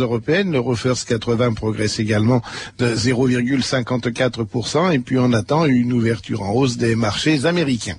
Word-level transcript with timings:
européenne. 0.00 0.50
Le 0.50 0.74
First 0.74 1.06
80 1.06 1.52
progresse 1.52 2.00
également 2.00 2.42
de 2.78 2.86
0,54% 2.96 4.92
et 4.92 4.98
puis 4.98 5.18
on 5.18 5.32
attend 5.32 5.66
une 5.66 5.92
ouverture 5.92 6.42
en 6.42 6.50
hausse 6.52 6.76
des 6.76 6.96
marchés 6.96 7.46
américains. 7.46 7.94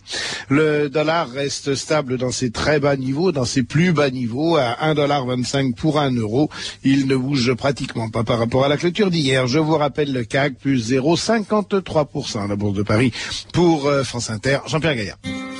Le 0.50 0.90
dollar 0.90 1.30
reste 1.30 1.74
stable 1.76 2.18
dans 2.18 2.32
ses 2.32 2.52
très 2.52 2.82
bas 2.82 2.98
niveaux, 2.98 3.32
dans 3.32 3.46
ses 3.46 3.64
plus 3.64 3.94
bas 3.94 4.10
niveaux 4.10 4.58
à 4.58 4.76
1,25$ 4.94 5.74
pour 5.74 5.98
1 5.98 6.12
euro. 6.12 6.50
Il 6.84 7.08
ne 7.08 7.16
bouge 7.16 7.54
pratiquement 7.54 8.10
pas 8.10 8.26
par 8.26 8.40
rapport 8.40 8.66
à 8.66 8.68
la 8.68 8.76
clôture 8.76 9.10
d'hier. 9.10 9.48
Je 9.48 9.60
vous 9.60 9.78
rappelle 9.78 10.12
le 10.12 10.26
CAC 10.26 10.56
plus 10.56 10.92
0,53% 10.92 12.50
la 12.50 12.58
Bourse 12.58 12.76
de 12.76 12.84
Paris 12.84 13.14
pour 13.54 13.88
euh, 13.88 14.04
France 14.04 14.30
Inter. 14.30 14.58
Jean-Pierre 14.68 14.96
Gaillard. 14.96 15.55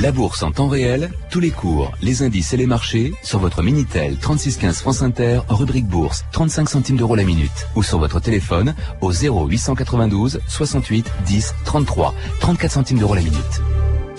La 0.00 0.12
bourse 0.12 0.44
en 0.44 0.52
temps 0.52 0.68
réel, 0.68 1.10
tous 1.28 1.40
les 1.40 1.50
cours, 1.50 1.90
les 2.02 2.22
indices 2.22 2.52
et 2.52 2.56
les 2.56 2.66
marchés 2.66 3.12
sur 3.24 3.40
votre 3.40 3.64
Minitel 3.64 4.16
3615 4.16 4.78
France 4.78 5.02
Inter, 5.02 5.40
rubrique 5.48 5.86
bourse, 5.86 6.24
35 6.30 6.68
centimes 6.68 6.96
d'euros 6.96 7.16
la 7.16 7.24
minute 7.24 7.66
ou 7.74 7.82
sur 7.82 7.98
votre 7.98 8.20
téléphone 8.20 8.76
au 9.00 9.10
0892 9.10 10.40
68 10.46 11.10
10 11.26 11.54
33, 11.64 12.14
34 12.38 12.70
centimes 12.70 12.98
d'euros 12.98 13.16
la 13.16 13.22
minute. 13.22 13.60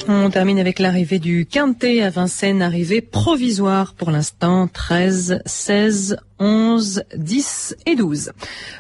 On 0.10 0.30
termine 0.30 0.60
avec 0.60 0.80
l'arrivée 0.80 1.20
du 1.20 1.46
Quintet 1.46 2.02
à 2.02 2.10
Vincennes, 2.10 2.62
arrivée 2.62 3.00
provisoire 3.00 3.94
pour 3.94 4.12
l'instant, 4.12 4.68
13, 4.68 5.42
16, 5.46 6.18
11, 6.40 7.04
10 7.16 7.78
et 7.86 7.96
12. 7.96 8.32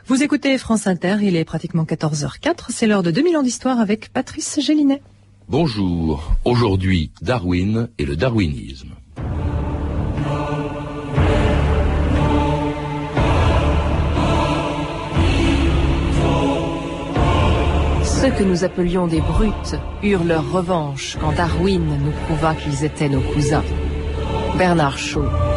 Vous 0.07 0.21
écoutez 0.21 0.57
France 0.57 0.85
Inter, 0.85 1.17
il 1.21 1.37
est 1.37 1.45
pratiquement 1.45 1.83
14h04, 1.83 2.65
c'est 2.69 2.87
l'heure 2.87 3.03
de 3.03 3.11
2000 3.11 3.37
ans 3.37 3.43
d'histoire 3.43 3.79
avec 3.79 4.11
Patrice 4.11 4.59
Gélinet. 4.59 5.01
Bonjour, 5.51 6.35
aujourd'hui 6.45 7.11
Darwin 7.23 7.89
et 7.97 8.05
le 8.05 8.15
darwinisme. 8.15 8.89
Ceux 18.03 18.29
que 18.29 18.43
nous 18.43 18.63
appelions 18.63 19.07
des 19.07 19.21
brutes 19.21 19.75
eurent 20.03 20.23
leur 20.23 20.51
revanche 20.51 21.17
quand 21.19 21.31
Darwin 21.31 21.97
nous 21.99 22.11
prouva 22.27 22.53
qu'ils 22.53 22.85
étaient 22.85 23.09
nos 23.09 23.21
cousins. 23.21 23.63
Bernard 24.55 24.99
Shaw. 24.99 25.48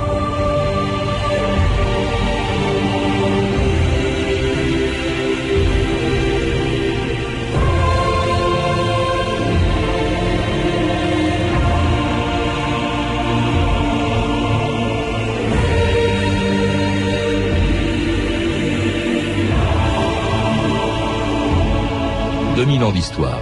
2000 22.64 22.84
ans 22.84 22.92
d'histoire. 22.92 23.40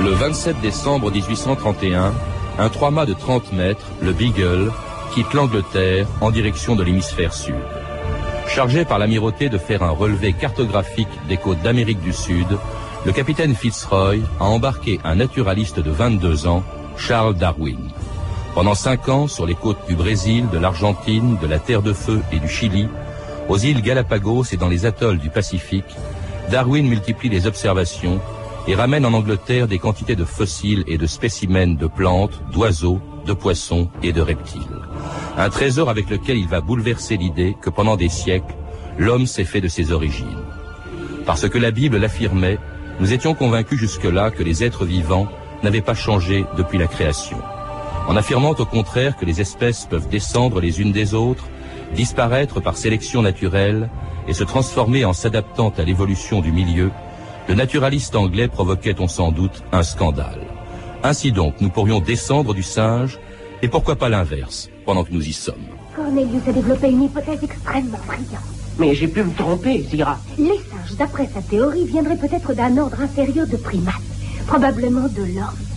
Le 0.00 0.10
27 0.10 0.60
décembre 0.60 1.12
1831, 1.12 2.12
un 2.58 2.68
trois-mâts 2.68 3.06
de 3.06 3.12
30 3.12 3.52
mètres, 3.52 3.86
le 4.00 4.12
Beagle, 4.12 4.72
quitte 5.14 5.32
l'Angleterre 5.34 6.08
en 6.20 6.32
direction 6.32 6.74
de 6.74 6.82
l'hémisphère 6.82 7.32
sud. 7.32 7.54
Chargé 8.48 8.84
par 8.84 8.98
l'amirauté 8.98 9.48
de 9.48 9.58
faire 9.58 9.84
un 9.84 9.90
relevé 9.90 10.32
cartographique 10.32 11.06
des 11.28 11.36
côtes 11.36 11.62
d'Amérique 11.62 12.00
du 12.00 12.12
Sud, 12.12 12.58
le 13.06 13.12
capitaine 13.12 13.54
Fitzroy 13.54 14.16
a 14.40 14.44
embarqué 14.46 14.98
un 15.04 15.14
naturaliste 15.14 15.78
de 15.78 15.92
22 15.92 16.48
ans, 16.48 16.64
Charles 16.96 17.36
Darwin. 17.36 17.78
Pendant 18.54 18.74
cinq 18.74 19.08
ans, 19.08 19.28
sur 19.28 19.46
les 19.46 19.54
côtes 19.54 19.88
du 19.88 19.94
Brésil, 19.94 20.46
de 20.52 20.58
l'Argentine, 20.58 21.38
de 21.40 21.46
la 21.46 21.58
Terre 21.58 21.80
de 21.80 21.94
Feu 21.94 22.20
et 22.32 22.38
du 22.38 22.48
Chili, 22.48 22.86
aux 23.48 23.56
îles 23.56 23.80
Galapagos 23.80 24.44
et 24.52 24.58
dans 24.58 24.68
les 24.68 24.84
atolls 24.84 25.18
du 25.18 25.30
Pacifique, 25.30 25.96
Darwin 26.50 26.86
multiplie 26.86 27.30
les 27.30 27.46
observations 27.46 28.20
et 28.68 28.74
ramène 28.74 29.06
en 29.06 29.14
Angleterre 29.14 29.68
des 29.68 29.78
quantités 29.78 30.16
de 30.16 30.26
fossiles 30.26 30.84
et 30.86 30.98
de 30.98 31.06
spécimens 31.06 31.78
de 31.78 31.86
plantes, 31.86 32.42
d'oiseaux, 32.52 33.00
de 33.24 33.32
poissons 33.32 33.88
et 34.02 34.12
de 34.12 34.20
reptiles. 34.20 34.60
Un 35.38 35.48
trésor 35.48 35.88
avec 35.88 36.10
lequel 36.10 36.36
il 36.36 36.46
va 36.46 36.60
bouleverser 36.60 37.16
l'idée 37.16 37.56
que 37.62 37.70
pendant 37.70 37.96
des 37.96 38.10
siècles, 38.10 38.54
l'homme 38.98 39.26
s'est 39.26 39.44
fait 39.44 39.62
de 39.62 39.68
ses 39.68 39.92
origines. 39.92 40.44
Parce 41.24 41.48
que 41.48 41.58
la 41.58 41.70
Bible 41.70 41.96
l'affirmait, 41.96 42.58
nous 43.00 43.14
étions 43.14 43.32
convaincus 43.32 43.78
jusque-là 43.78 44.30
que 44.30 44.42
les 44.42 44.62
êtres 44.62 44.84
vivants 44.84 45.28
n'avaient 45.62 45.80
pas 45.80 45.94
changé 45.94 46.44
depuis 46.58 46.76
la 46.76 46.86
création 46.86 47.38
en 48.08 48.16
affirmant 48.16 48.50
au 48.50 48.64
contraire 48.64 49.16
que 49.16 49.24
les 49.24 49.40
espèces 49.40 49.86
peuvent 49.86 50.08
descendre 50.08 50.60
les 50.60 50.80
unes 50.80 50.92
des 50.92 51.14
autres, 51.14 51.46
disparaître 51.94 52.60
par 52.60 52.76
sélection 52.76 53.22
naturelle 53.22 53.88
et 54.28 54.34
se 54.34 54.44
transformer 54.44 55.04
en 55.04 55.12
s'adaptant 55.12 55.72
à 55.76 55.82
l'évolution 55.82 56.40
du 56.40 56.52
milieu, 56.52 56.90
le 57.48 57.54
naturaliste 57.54 58.14
anglais 58.14 58.48
provoquait, 58.48 58.94
on 59.00 59.08
sans 59.08 59.32
doute, 59.32 59.62
un 59.72 59.82
scandale. 59.82 60.46
Ainsi 61.02 61.32
donc, 61.32 61.54
nous 61.60 61.70
pourrions 61.70 62.00
descendre 62.00 62.54
du 62.54 62.62
singe, 62.62 63.18
et 63.62 63.68
pourquoi 63.68 63.96
pas 63.96 64.08
l'inverse, 64.08 64.70
pendant 64.86 65.04
que 65.04 65.12
nous 65.12 65.26
y 65.26 65.32
sommes. 65.32 65.66
Cornelius 65.94 66.46
a 66.46 66.52
développé 66.52 66.90
une 66.90 67.02
hypothèse 67.02 67.42
extrêmement 67.42 67.98
brillante. 68.06 68.42
Mais 68.78 68.94
j'ai 68.94 69.08
pu 69.08 69.22
me 69.22 69.34
tromper, 69.34 69.82
Zira. 69.82 70.18
Les 70.38 70.56
singes, 70.56 70.96
d'après 70.96 71.28
sa 71.32 71.42
théorie, 71.42 71.84
viendraient 71.84 72.16
peut-être 72.16 72.54
d'un 72.54 72.78
ordre 72.78 73.00
inférieur 73.00 73.46
de 73.46 73.56
primates, 73.56 73.94
probablement 74.46 75.08
de 75.08 75.22
l'homme. 75.22 75.71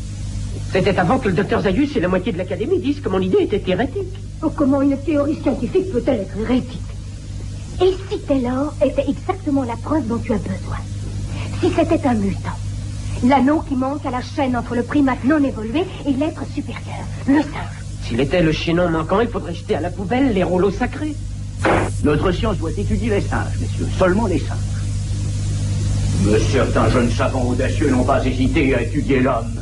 C'était 0.71 0.97
avant 0.97 1.19
que 1.19 1.29
le 1.29 1.33
docteur 1.33 1.61
Zayus 1.61 1.95
et 1.95 1.99
la 1.99 2.07
moitié 2.07 2.31
de 2.31 2.37
l'Académie 2.37 2.79
disent 2.79 2.99
que 2.99 3.09
mon 3.09 3.21
idée 3.21 3.39
était 3.41 3.63
hérétique. 3.65 4.13
Oh, 4.41 4.49
comment 4.49 4.81
une 4.81 4.97
théorie 4.97 5.39
scientifique 5.41 5.91
peut-elle 5.91 6.21
être 6.21 6.37
hérétique? 6.37 6.81
Et 7.81 7.93
si 8.09 8.19
Taylor 8.19 8.73
était 8.83 9.09
exactement 9.09 9.63
la 9.63 9.75
preuve 9.75 10.07
dont 10.07 10.17
tu 10.17 10.33
as 10.33 10.37
besoin? 10.37 10.77
Si 11.61 11.69
c'était 11.69 12.07
un 12.07 12.13
mutant 12.13 12.57
L'anneau 13.23 13.61
qui 13.67 13.75
manque 13.75 14.05
à 14.05 14.11
la 14.11 14.21
chaîne 14.21 14.55
entre 14.55 14.75
le 14.75 14.83
primate 14.83 15.23
non 15.23 15.43
évolué 15.43 15.83
et 16.05 16.11
l'être 16.11 16.43
supérieur, 16.53 17.05
le 17.27 17.41
singe. 17.41 17.85
S'il 18.03 18.19
était 18.19 18.41
le 18.41 18.51
chaînon 18.51 18.89
manquant, 18.89 19.21
il 19.21 19.27
faudrait 19.29 19.55
jeter 19.55 19.75
à 19.75 19.81
la 19.81 19.89
poubelle 19.89 20.33
les 20.33 20.43
rouleaux 20.43 20.71
sacrés. 20.71 21.15
Notre 22.03 22.31
science 22.31 22.57
doit 22.57 22.71
étudier 22.71 23.09
les 23.09 23.21
singes, 23.21 23.57
messieurs, 23.59 23.87
seulement 23.97 24.27
les 24.27 24.39
singes. 24.39 24.57
Mais 26.25 26.39
certains 26.39 26.89
jeunes 26.89 27.11
savants 27.11 27.45
audacieux 27.45 27.89
n'ont 27.89 28.03
pas 28.03 28.23
hésité 28.25 28.75
à 28.75 28.81
étudier 28.81 29.21
l'homme. 29.21 29.59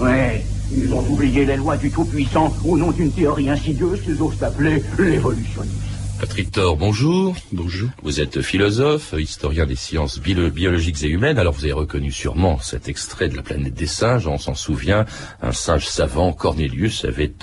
Ouais, 0.00 0.44
ils 0.72 0.92
ont 0.92 1.04
oublié 1.08 1.44
les 1.44 1.56
lois 1.56 1.76
du 1.76 1.90
Tout-Puissant 1.90 2.52
au 2.64 2.76
nom 2.76 2.90
d'une 2.90 3.12
théorie 3.12 3.48
insidieuse 3.48 4.00
qu'ils 4.02 4.20
osent 4.20 4.42
appeler 4.42 4.82
l'évolutionnisme. 4.98 5.94
Patrick 6.20 6.52
Thor, 6.52 6.76
bonjour. 6.76 7.36
Bonjour. 7.52 7.90
Vous 8.02 8.20
êtes 8.20 8.40
philosophe, 8.40 9.14
historien 9.18 9.66
des 9.66 9.74
sciences 9.74 10.20
biologiques 10.20 11.02
et 11.02 11.08
humaines. 11.08 11.38
Alors 11.38 11.52
vous 11.52 11.64
avez 11.64 11.72
reconnu 11.72 12.12
sûrement 12.12 12.58
cet 12.60 12.88
extrait 12.88 13.28
de 13.28 13.36
la 13.36 13.42
planète 13.42 13.74
des 13.74 13.86
singes. 13.86 14.26
On 14.26 14.38
s'en 14.38 14.54
souvient. 14.54 15.04
Un 15.42 15.52
singe 15.52 15.86
savant, 15.86 16.32
Cornelius, 16.32 17.04
avait 17.04 17.34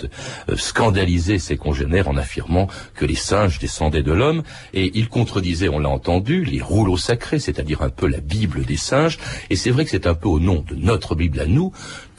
euh, 0.50 0.56
scandalisé 0.56 1.38
ses 1.38 1.58
congénères 1.58 2.08
en 2.08 2.18
affirmant 2.18 2.68
que 2.96 3.06
les 3.06 3.16
singes 3.16 3.60
descendaient 3.60 4.04
de 4.04 4.14
l'homme. 4.14 4.42
Et 4.74 4.92
il 4.96 5.10
contredisait, 5.10 5.70
on 5.70 5.78
l'a 5.78 5.90
entendu, 5.90 6.44
les 6.44 6.62
rouleaux 6.62 6.98
sacrés, 6.98 7.40
c'est-à-dire 7.40 7.82
un 7.82 7.90
peu 7.90 8.08
la 8.08 8.22
Bible 8.22 8.64
des 8.66 8.78
singes. 8.78 9.20
Et 9.50 9.58
c'est 9.58 9.70
vrai 9.70 9.84
que 9.84 9.92
c'est 9.92 10.08
un 10.08 10.16
peu 10.16 10.30
au 10.30 10.40
nom 10.40 10.64
de 10.68 10.76
notre 10.76 11.14
Bible 11.14 11.40
à 11.42 11.46
nous 11.46 11.72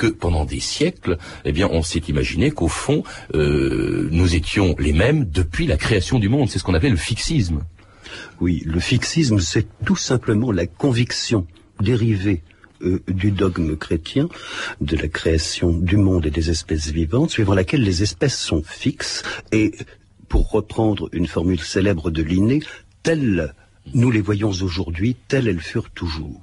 que 0.03 0.09
pendant 0.09 0.45
des 0.45 0.59
siècles, 0.59 1.17
eh 1.45 1.65
on 1.65 1.83
s'est 1.85 2.03
imaginé 2.09 2.51
qu'au 2.51 2.67
fond, 2.67 3.05
euh, 3.37 4.09
nous 4.11 4.35
étions 4.35 4.75
les 4.81 4.93
mêmes 4.93 5.27
depuis 5.31 5.69
la 5.69 5.77
création 5.77 6.19
du 6.19 6.29
monde. 6.29 6.51
C'est 6.51 6.59
ce 6.59 6.65
qu'on 6.65 6.75
appelle 6.75 6.91
le 6.91 6.97
fixisme. 7.13 7.61
Oui, 8.41 8.65
le 8.67 8.81
fixisme, 8.81 9.39
c'est 9.39 9.69
tout 9.85 9.95
simplement 9.95 10.51
la 10.51 10.67
conviction 10.67 11.47
dérivée 11.81 12.43
euh, 12.83 13.01
du 13.07 13.31
dogme 13.31 13.77
chrétien, 13.77 14.29
de 14.81 14.97
la 14.97 15.07
création 15.07 15.71
du 15.71 15.97
monde 15.97 16.27
et 16.27 16.33
des 16.33 16.51
espèces 16.51 16.89
vivantes, 16.89 17.31
suivant 17.31 17.55
laquelle 17.55 17.85
les 17.85 18.03
espèces 18.03 18.37
sont 18.37 18.65
fixes 18.65 19.23
et, 19.53 19.71
pour 20.29 20.51
reprendre 20.51 21.11
une 21.13 21.29
formule 21.29 21.61
célèbre 21.61 22.11
de 22.11 22.25
Linné, 22.25 22.61
telles 23.05 23.55
nous 23.95 24.11
les 24.11 24.21
voyons 24.21 24.51
aujourd'hui, 24.51 25.15
telles 25.29 25.47
elles 25.47 25.61
furent 25.61 25.91
toujours. 25.91 26.41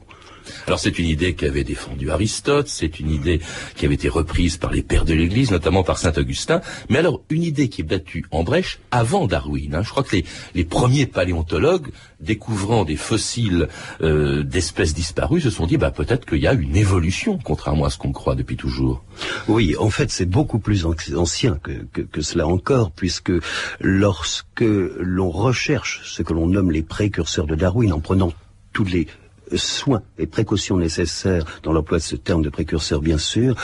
Alors 0.68 0.80
c'est 0.80 0.98
une 1.00 1.08
idée 1.08 1.34
qu'avait 1.34 1.64
défendue 1.64 2.10
Aristote, 2.10 2.68
c'est 2.68 3.00
une 3.00 3.12
idée 3.12 3.42
qui 3.76 3.86
avait 3.86 3.96
été 3.96 4.10
reprise 4.10 4.58
par 4.58 4.72
les 4.72 4.82
pères 4.82 5.06
de 5.06 5.14
l'Église, 5.14 5.52
notamment 5.52 5.84
par 5.84 5.98
saint 5.98 6.14
Augustin, 6.18 6.62
mais 6.90 7.00
alors 7.00 7.22
une 7.30 7.44
idée 7.44 7.70
qui 7.70 7.82
est 7.82 7.86
battue 7.86 8.26
en 8.32 8.44
brèche 8.44 8.80
avant 8.92 9.28
Darwin. 9.28 9.76
Hein. 9.76 9.84
Je 9.84 9.90
crois 9.90 10.04
que 10.04 10.16
les, 10.54 10.66
premiers 10.66 11.06
paléontologues, 11.06 11.90
découvrant 12.20 12.86
des 12.86 12.96
fossiles 12.96 13.68
euh, 14.02 14.44
d'espèces 14.44 14.94
disparues, 14.94 15.42
se 15.42 15.50
sont 15.50 15.66
dit 15.66 15.78
bah 15.78 15.92
peut-être 15.92 16.26
qu'il 16.26 16.40
y 16.40 16.48
a 16.48 16.54
une 16.54 16.76
évolution, 16.76 17.40
contrairement 17.44 17.86
à 17.86 17.90
ce 17.90 17.98
qu'on 17.98 18.12
croit 18.12 18.36
depuis 18.36 18.58
toujours. 18.58 19.04
Oui, 19.48 19.76
en 19.78 19.90
fait 19.90 20.12
c'est 20.12 20.26
beaucoup 20.26 20.60
plus 20.60 20.86
ancien 20.86 21.60
que, 21.64 22.04
que 22.04 22.22
cela 22.22 22.48
encore, 22.48 22.92
puisque 22.92 23.32
lorsque 23.80 24.62
l'on 24.62 25.30
recherche 25.30 26.02
ce 26.06 26.24
que 26.24 26.34
l'on 26.34 26.48
nomme 26.48 26.72
les 26.72 26.84
précurseurs 26.84 27.48
de 27.48 27.56
Darwin, 27.56 27.94
en 27.94 28.00
prenant 28.00 28.34
tous 28.74 28.86
les 28.86 29.08
soins 29.56 30.02
et 30.18 30.28
précautions 30.28 30.78
nécessaires 30.78 31.46
dans 31.64 31.74
l'emploi 31.74 31.98
de 31.98 32.04
ce 32.04 32.16
terme 32.16 32.42
de 32.42 32.50
précurseur 32.50 33.02
bien 33.02 33.18
sûr, 33.18 33.56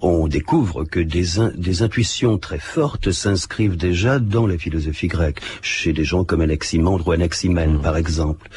on 0.00 0.28
découvre 0.28 0.84
que 0.84 1.00
des, 1.00 1.24
des 1.56 1.82
intuitions 1.82 2.38
très 2.38 2.58
fortes 2.58 3.10
s'inscrivent 3.10 3.76
déjà 3.76 4.18
dans 4.18 4.46
la 4.46 4.58
philosophie 4.58 5.08
grecque, 5.08 5.40
chez 5.62 5.92
des 5.92 6.04
gens 6.04 6.24
comme 6.24 6.40
Anaximandre 6.40 7.08
ou 7.08 7.12
Anaximène 7.12 7.78
mmh. 7.78 7.82
par 7.82 7.96
exemple. 7.96 8.48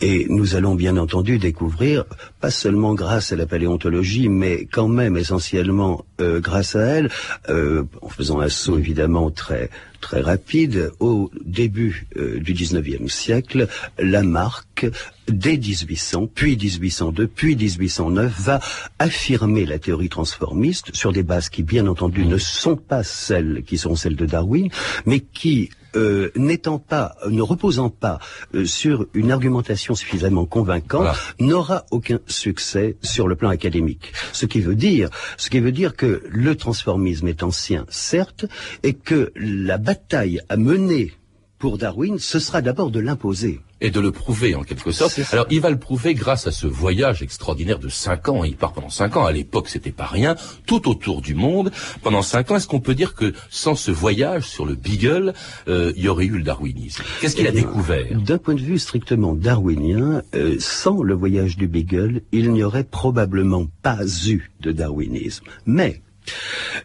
Et 0.00 0.26
nous 0.28 0.54
allons 0.54 0.74
bien 0.74 0.96
entendu 0.96 1.38
découvrir, 1.38 2.04
pas 2.40 2.50
seulement 2.50 2.94
grâce 2.94 3.32
à 3.32 3.36
la 3.36 3.46
paléontologie, 3.46 4.28
mais 4.28 4.66
quand 4.70 4.88
même 4.88 5.16
essentiellement 5.16 6.04
euh, 6.20 6.40
grâce 6.40 6.76
à 6.76 6.80
elle, 6.80 7.10
euh, 7.48 7.84
en 8.02 8.08
faisant 8.08 8.40
un 8.40 8.48
saut 8.48 8.78
évidemment 8.78 9.30
très 9.30 9.70
très 10.00 10.20
rapide, 10.20 10.90
au 11.00 11.30
début 11.44 12.06
euh, 12.16 12.38
du 12.38 12.54
19e 12.54 13.08
siècle, 13.08 13.68
Lamarck, 13.98 14.86
dès 15.28 15.56
1800, 15.56 16.28
puis 16.34 16.56
1802, 16.56 17.26
puis 17.26 17.56
1809, 17.56 18.40
va 18.40 18.60
affirmer 18.98 19.66
la 19.66 19.78
théorie 19.78 20.08
transformiste 20.08 20.94
sur 20.94 21.12
des 21.12 21.22
bases 21.22 21.48
qui, 21.48 21.62
bien 21.62 21.86
entendu, 21.86 22.24
ne 22.24 22.38
sont 22.38 22.76
pas 22.76 23.02
celles 23.02 23.62
qui 23.64 23.78
sont 23.78 23.96
celles 23.96 24.16
de 24.16 24.26
Darwin, 24.26 24.68
mais 25.04 25.20
qui 25.20 25.70
euh, 25.94 26.30
n'étant 26.36 26.78
pas, 26.78 27.16
ne 27.28 27.42
reposant 27.42 27.90
pas 27.90 28.18
euh, 28.54 28.64
sur 28.64 29.06
une 29.14 29.30
argumentation 29.30 29.94
suffisamment 29.94 30.46
convaincante, 30.46 31.16
n'aura 31.40 31.84
aucun 31.90 32.18
succès 32.26 32.96
sur 33.02 33.28
le 33.28 33.36
plan 33.36 33.48
académique. 33.48 34.12
Ce 34.32 34.46
qui 34.46 34.60
veut 34.60 34.74
dire, 34.74 35.10
ce 35.36 35.50
qui 35.50 35.60
veut 35.60 35.72
dire 35.72 35.96
que 35.96 36.22
le 36.28 36.54
transformisme 36.56 37.28
est 37.28 37.42
ancien, 37.42 37.86
certes, 37.88 38.46
et 38.82 38.94
que 38.94 39.32
la 39.36 39.78
bataille 39.78 40.40
à 40.48 40.56
mener 40.56 41.12
pour 41.58 41.78
Darwin, 41.78 42.18
ce 42.18 42.38
sera 42.38 42.60
d'abord 42.60 42.90
de 42.90 43.00
l'imposer 43.00 43.60
et 43.80 43.90
de 43.90 44.00
le 44.00 44.12
prouver 44.12 44.54
en 44.54 44.62
quelque 44.62 44.90
sorte. 44.90 45.20
Alors 45.32 45.46
il 45.50 45.60
va 45.60 45.70
le 45.70 45.78
prouver 45.78 46.14
grâce 46.14 46.46
à 46.46 46.52
ce 46.52 46.66
voyage 46.66 47.22
extraordinaire 47.22 47.78
de 47.78 47.88
cinq 47.88 48.28
ans. 48.28 48.44
Il 48.44 48.56
part 48.56 48.72
pendant 48.72 48.88
cinq 48.88 49.16
ans. 49.16 49.26
À 49.26 49.32
l'époque, 49.32 49.68
c'était 49.68 49.92
pas 49.92 50.06
rien. 50.06 50.36
Tout 50.66 50.88
autour 50.88 51.20
du 51.20 51.34
monde 51.34 51.70
pendant 52.02 52.22
cinq 52.22 52.50
ans. 52.50 52.56
Est-ce 52.56 52.68
qu'on 52.68 52.80
peut 52.80 52.94
dire 52.94 53.14
que 53.14 53.34
sans 53.50 53.74
ce 53.74 53.90
voyage 53.90 54.48
sur 54.48 54.64
le 54.64 54.74
Beagle, 54.74 55.34
euh, 55.68 55.92
il 55.96 56.04
y 56.04 56.08
aurait 56.08 56.26
eu 56.26 56.38
le 56.38 56.42
darwinisme? 56.42 57.02
Qu'est-ce 57.20 57.36
qu'il 57.36 57.46
a 57.46 57.50
eh 57.50 57.52
découvert? 57.52 58.06
D'un 58.12 58.38
point 58.38 58.54
de 58.54 58.60
vue 58.60 58.78
strictement 58.78 59.34
darwinien, 59.34 60.22
euh, 60.34 60.56
sans 60.58 61.02
le 61.02 61.14
voyage 61.14 61.56
du 61.56 61.68
Beagle, 61.68 62.22
il 62.32 62.52
n'y 62.52 62.62
aurait 62.62 62.84
probablement 62.84 63.66
pas 63.82 64.04
eu 64.26 64.50
de 64.60 64.72
darwinisme. 64.72 65.44
Mais 65.66 66.02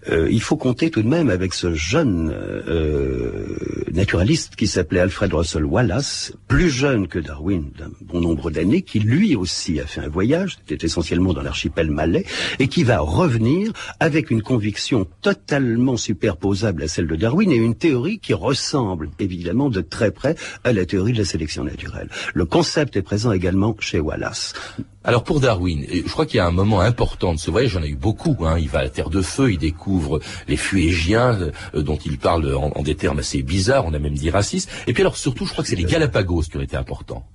euh, 0.09 0.27
il 0.31 0.41
faut 0.41 0.57
compter 0.57 0.89
tout 0.89 1.01
de 1.01 1.07
même 1.07 1.29
avec 1.29 1.53
ce 1.53 1.73
jeune 1.73 2.31
euh, 2.31 3.55
naturaliste 3.91 4.55
qui 4.55 4.67
s'appelait 4.67 4.99
Alfred 4.99 5.33
Russel 5.33 5.65
Wallace, 5.65 6.33
plus 6.47 6.69
jeune 6.69 7.07
que 7.07 7.19
Darwin 7.19 7.71
d'un 7.77 7.91
bon 8.01 8.21
nombre 8.21 8.51
d'années, 8.51 8.81
qui 8.81 8.99
lui 8.99 9.35
aussi 9.35 9.79
a 9.79 9.85
fait 9.85 10.01
un 10.01 10.09
voyage, 10.09 10.57
c'était 10.67 10.85
essentiellement 10.85 11.33
dans 11.33 11.41
l'archipel 11.41 11.91
malais, 11.91 12.25
et 12.59 12.67
qui 12.67 12.83
va 12.83 12.99
revenir 12.99 13.71
avec 13.99 14.31
une 14.31 14.41
conviction 14.41 15.07
totalement 15.21 15.97
superposable 15.97 16.83
à 16.83 16.87
celle 16.87 17.07
de 17.07 17.15
Darwin 17.15 17.51
et 17.51 17.55
une 17.55 17.75
théorie 17.75 18.19
qui 18.19 18.33
ressemble 18.33 19.09
évidemment 19.19 19.69
de 19.69 19.81
très 19.81 20.11
près 20.11 20.35
à 20.63 20.73
la 20.73 20.85
théorie 20.85 21.13
de 21.13 21.19
la 21.19 21.25
sélection 21.25 21.63
naturelle. 21.63 22.09
Le 22.33 22.45
concept 22.45 22.95
est 22.95 23.01
présent 23.01 23.31
également 23.31 23.75
chez 23.79 23.99
Wallace. 23.99 24.53
Alors 25.03 25.23
pour 25.23 25.39
Darwin, 25.39 25.83
je 25.91 26.11
crois 26.11 26.27
qu'il 26.27 26.37
y 26.37 26.41
a 26.41 26.45
un 26.45 26.51
moment 26.51 26.79
important 26.79 27.33
de 27.33 27.39
ce 27.39 27.49
voyage, 27.49 27.71
j'en 27.71 27.81
ai 27.81 27.87
eu 27.87 27.95
beaucoup, 27.95 28.37
hein. 28.45 28.59
il 28.59 28.69
va 28.69 28.79
à 28.79 28.83
la 28.83 28.89
Terre 28.89 29.09
de 29.09 29.23
Feu, 29.23 29.51
il 29.51 29.57
découvre 29.57 30.19
les 30.47 30.57
Fuégiens, 30.57 31.39
euh, 31.73 31.81
dont 31.81 31.97
il 31.97 32.19
parle 32.19 32.53
en, 32.53 32.69
en, 32.75 32.83
des 32.83 32.93
termes 32.93 33.17
assez 33.17 33.41
bizarres, 33.41 33.85
on 33.87 33.95
a 33.95 33.99
même 33.99 34.13
dit 34.13 34.29
racistes, 34.29 34.69
et 34.85 34.93
puis 34.93 35.01
alors 35.01 35.17
surtout 35.17 35.47
je 35.47 35.53
crois 35.53 35.63
que 35.63 35.69
c'est 35.71 35.75
les 35.75 35.85
Galapagos 35.85 36.43
qui 36.43 36.57
ont 36.57 36.61
été 36.61 36.77
importants. 36.77 37.25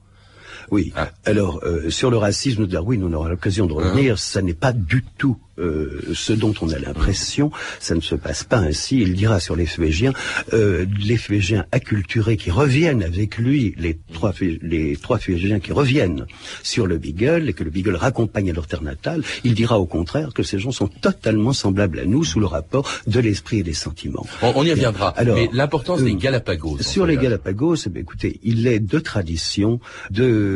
Oui. 0.71 0.93
Ah. 0.97 1.11
Alors, 1.25 1.61
euh, 1.65 1.91
sur 1.91 2.11
le 2.11 2.17
racisme 2.17 2.67
de 2.67 2.73
Darwin, 2.73 3.03
on 3.05 3.13
aura 3.13 3.29
l'occasion 3.29 3.67
de 3.67 3.73
revenir. 3.73 4.15
Ah. 4.15 4.17
Ça 4.19 4.43
n'est 4.43 4.55
pas 4.55 4.73
du 4.73 5.05
tout 5.19 5.39
euh, 5.59 6.03
ce 6.13 6.35
dont 6.35 6.55
on 6.61 6.71
a 6.71 6.79
l'impression. 6.79 7.51
Ça 7.81 7.95
ne 7.95 8.01
se 8.01 8.15
passe 8.15 8.45
pas 8.45 8.59
ainsi. 8.59 9.01
Il 9.01 9.15
dira 9.15 9.41
sur 9.41 9.57
les 9.57 9.65
Fuégiens, 9.65 10.13
euh, 10.53 10.85
les 11.01 11.17
Fuégiens 11.17 11.65
acculturés 11.73 12.37
qui 12.37 12.51
reviennent 12.51 13.03
avec 13.03 13.39
lui, 13.39 13.75
les 13.79 13.99
trois, 14.13 14.35
les 14.41 14.97
trois 14.97 15.19
qui 15.19 15.73
reviennent 15.73 16.27
sur 16.63 16.87
le 16.87 16.99
Beagle 16.99 17.49
et 17.49 17.53
que 17.55 17.65
le 17.65 17.71
Beagle 17.71 17.97
raccompagne 17.97 18.51
à 18.51 18.53
leur 18.53 18.67
terre 18.67 18.83
natale. 18.83 19.23
Il 19.45 19.55
dira 19.55 19.79
au 19.79 19.87
contraire 19.87 20.35
que 20.35 20.43
ces 20.43 20.59
gens 20.59 20.73
sont 20.73 20.89
totalement 20.89 21.55
semblables 21.55 22.01
à 22.01 22.05
nous 22.05 22.23
sous 22.23 22.41
le 22.41 22.47
rapport 22.47 22.87
de 23.07 23.21
l'esprit 23.21 23.61
et 23.61 23.63
des 23.63 23.73
sentiments. 23.73 24.27
On, 24.43 24.63
y 24.63 24.71
reviendra. 24.71 25.09
Alors, 25.17 25.37
Mais 25.37 25.49
l'importance 25.53 26.03
des 26.03 26.17
Galapagos. 26.17 26.79
Sur 26.81 27.07
les 27.07 27.17
Galapagos, 27.17 27.77
eh 27.87 27.99
écoutez, 27.99 28.41
il 28.43 28.67
est 28.67 28.81
de 28.81 28.99
tradition 28.99 29.81
de 30.11 30.56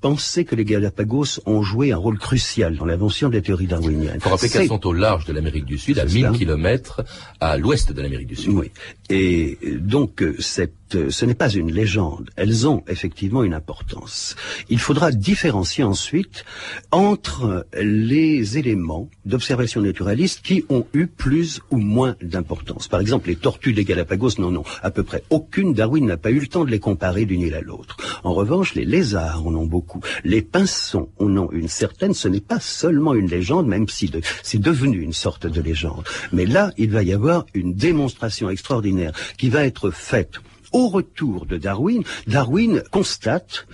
penser 0.00 0.44
que 0.44 0.54
les 0.54 0.64
Galapagos 0.64 1.40
ont 1.46 1.62
joué 1.62 1.92
un 1.92 1.96
rôle 1.96 2.18
crucial 2.18 2.76
dans 2.76 2.84
l'invention 2.84 3.28
des 3.28 3.42
théories 3.42 3.66
darwiniennes. 3.66 4.16
Il 4.16 4.20
faut 4.20 4.30
rappeler 4.30 4.48
qu'elles 4.48 4.68
sont 4.68 4.86
au 4.86 4.92
large 4.92 5.24
de 5.24 5.32
l'Amérique 5.32 5.64
du 5.64 5.78
Sud, 5.78 5.98
à 5.98 6.04
1000 6.04 6.30
kilomètres 6.32 7.02
à 7.40 7.56
l'ouest 7.56 7.92
de 7.92 8.02
l'Amérique 8.02 8.28
du 8.28 8.36
Sud. 8.36 8.52
Oui. 8.52 8.70
Et 9.10 9.58
donc, 9.78 10.24
cette 10.38 10.81
euh, 10.94 11.10
ce 11.10 11.24
n'est 11.24 11.34
pas 11.34 11.50
une 11.50 11.70
légende. 11.70 12.30
Elles 12.36 12.66
ont 12.66 12.82
effectivement 12.88 13.42
une 13.42 13.54
importance. 13.54 14.36
Il 14.68 14.78
faudra 14.78 15.12
différencier 15.12 15.84
ensuite 15.84 16.44
entre 16.90 17.66
les 17.80 18.58
éléments 18.58 19.08
d'observation 19.24 19.80
naturaliste 19.80 20.42
qui 20.42 20.64
ont 20.68 20.86
eu 20.92 21.06
plus 21.06 21.60
ou 21.70 21.78
moins 21.78 22.16
d'importance. 22.22 22.88
Par 22.88 23.00
exemple, 23.00 23.28
les 23.28 23.36
tortues 23.36 23.72
des 23.72 23.84
Galapagos 23.84 24.38
n'en 24.38 24.54
ont 24.56 24.64
à 24.82 24.90
peu 24.90 25.02
près 25.02 25.22
aucune. 25.30 25.74
Darwin 25.74 26.06
n'a 26.06 26.16
pas 26.16 26.30
eu 26.30 26.40
le 26.40 26.46
temps 26.46 26.64
de 26.64 26.70
les 26.70 26.80
comparer 26.80 27.24
d'une 27.24 27.42
île 27.42 27.54
à 27.54 27.60
l'autre. 27.60 27.96
En 28.24 28.34
revanche, 28.34 28.74
les 28.74 28.84
lézards 28.84 29.46
en 29.46 29.54
ont 29.54 29.66
beaucoup. 29.66 30.00
Les 30.24 30.42
pinsons 30.42 31.08
en 31.18 31.36
ont 31.36 31.50
une 31.52 31.68
certaine. 31.68 32.14
Ce 32.14 32.28
n'est 32.28 32.40
pas 32.40 32.60
seulement 32.60 33.14
une 33.14 33.28
légende, 33.28 33.66
même 33.66 33.88
si 33.88 34.10
c'est 34.42 34.60
devenu 34.60 35.00
une 35.00 35.12
sorte 35.12 35.46
de 35.46 35.60
légende. 35.60 36.04
Mais 36.32 36.46
là, 36.46 36.72
il 36.76 36.90
va 36.90 37.02
y 37.02 37.12
avoir 37.12 37.46
une 37.54 37.74
démonstration 37.74 38.50
extraordinaire 38.50 39.12
qui 39.38 39.48
va 39.48 39.64
être 39.64 39.90
faite 39.90 40.40
au 40.72 40.88
retour 40.88 41.46
de 41.46 41.56
Darwin, 41.56 42.02
Darwin 42.26 42.82
constate 42.90 43.66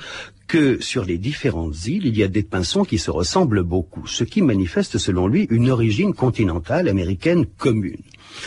que 0.47 0.81
sur 0.81 1.05
les 1.05 1.19
différentes 1.19 1.87
îles, 1.87 2.07
il 2.07 2.17
y 2.17 2.23
a 2.23 2.29
des 2.29 2.43
pinsons 2.43 2.85
qui 2.85 2.99
se 2.99 3.11
ressemblent 3.11 3.63
beaucoup, 3.63 4.07
ce 4.07 4.25
qui 4.25 4.41
manifeste 4.41 4.97
selon 4.97 5.29
lui 5.29 5.47
une 5.51 5.71
origine 5.71 6.15
continentale 6.15 6.89
américaine 6.89 7.45
commune. 7.47 8.03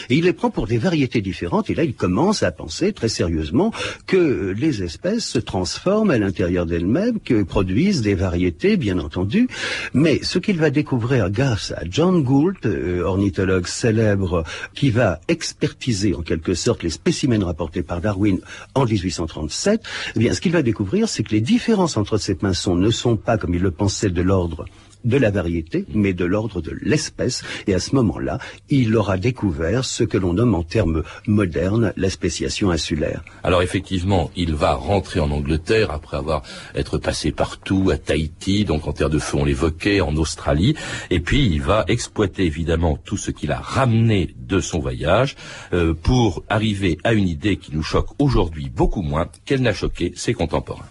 Et 0.09 0.15
il 0.15 0.25
les 0.25 0.33
prend 0.33 0.49
pour 0.49 0.67
des 0.67 0.77
variétés 0.77 1.21
différentes, 1.21 1.69
et 1.69 1.75
là 1.75 1.83
il 1.83 1.93
commence 1.93 2.43
à 2.43 2.51
penser 2.51 2.93
très 2.93 3.09
sérieusement 3.09 3.71
que 4.07 4.53
les 4.57 4.83
espèces 4.83 5.25
se 5.25 5.39
transforment 5.39 6.11
à 6.11 6.17
l'intérieur 6.17 6.65
d'elles-mêmes, 6.65 7.19
que 7.19 7.43
produisent 7.43 8.01
des 8.01 8.15
variétés, 8.15 8.77
bien 8.77 8.99
entendu, 8.99 9.47
mais 9.93 10.19
ce 10.23 10.39
qu'il 10.39 10.57
va 10.57 10.69
découvrir 10.69 11.29
grâce 11.29 11.71
à 11.71 11.83
John 11.89 12.23
Gould, 12.23 12.57
euh, 12.65 13.03
ornithologue 13.03 13.67
célèbre, 13.67 14.43
qui 14.74 14.89
va 14.89 15.19
expertiser 15.27 16.15
en 16.15 16.21
quelque 16.21 16.53
sorte 16.53 16.83
les 16.83 16.89
spécimens 16.89 17.45
rapportés 17.45 17.83
par 17.83 18.01
Darwin 18.01 18.39
en 18.75 18.86
1837, 18.86 19.81
eh 20.15 20.19
bien 20.19 20.33
ce 20.33 20.41
qu'il 20.41 20.51
va 20.51 20.62
découvrir, 20.62 21.10
c'est 21.10 21.24
que 21.24 21.31
les 21.31 21.41
différences 21.41 21.98
entre 21.98 22.17
ces 22.17 22.36
pinsons 22.36 22.75
ne 22.75 22.91
sont 22.91 23.17
pas, 23.17 23.38
comme 23.38 23.53
il 23.53 23.62
le 23.62 23.71
pensait, 23.71 24.10
de 24.10 24.21
l'ordre 24.21 24.65
de 25.05 25.17
la 25.17 25.31
variété, 25.31 25.86
mais 25.93 26.13
de 26.13 26.25
l'ordre 26.25 26.62
de 26.62 26.77
l'espèce. 26.81 27.43
Et 27.67 27.74
à 27.74 27.79
ce 27.79 27.96
moment-là, 27.96 28.39
il 28.70 28.96
aura 28.96 29.17
découvert 29.17 29.86
ce 29.86 30.03
que 30.03 30.17
l'on 30.17 30.34
nomme 30.34 30.55
en 30.55 30.63
termes 30.63 31.03
modernes 31.27 31.93
la 31.98 32.10
spéciation 32.10 32.72
insulaire. 32.72 33.24
Alors 33.43 33.62
effectivement, 33.62 34.31
il 34.36 34.53
va 34.53 34.74
rentrer 34.74 35.20
en 35.20 35.31
Angleterre 35.31 35.91
après 35.91 36.17
avoir 36.17 36.43
être 36.75 36.98
passé 36.98 37.31
partout, 37.31 37.89
à 37.91 37.98
Tahiti, 37.98 38.65
donc 38.65 38.88
en 38.88 38.93
terre 38.93 39.10
de 39.10 39.20
feu 39.20 39.38
on 39.38 39.46
l'évoquait, 39.46 40.01
en 40.01 40.15
Australie, 40.15 40.75
et 41.10 41.20
puis 41.20 41.46
il 41.46 41.62
va 41.62 41.86
exploiter 41.88 42.46
évidemment 42.46 42.98
tout 43.03 43.17
ce 43.17 43.31
qu'il 43.31 43.51
a 43.51 43.60
ramené 43.60 44.36
de 44.38 44.60
son 44.60 44.79
voyage 44.79 45.36
euh, 45.74 45.93
pour 45.93 46.43
arriver 46.50 46.98
à 47.03 47.13
une 47.13 47.27
idée 47.27 47.58
qui 47.58 47.74
nous 47.74 47.84
choque 47.84 48.10
aujourd'hui 48.20 48.70
beaucoup 48.70 49.01
moins 49.01 49.27
qu'elle 49.46 49.62
n'a 49.62 49.74
choqué 49.74 50.13
ses 50.15 50.34
contemporains. 50.34 50.89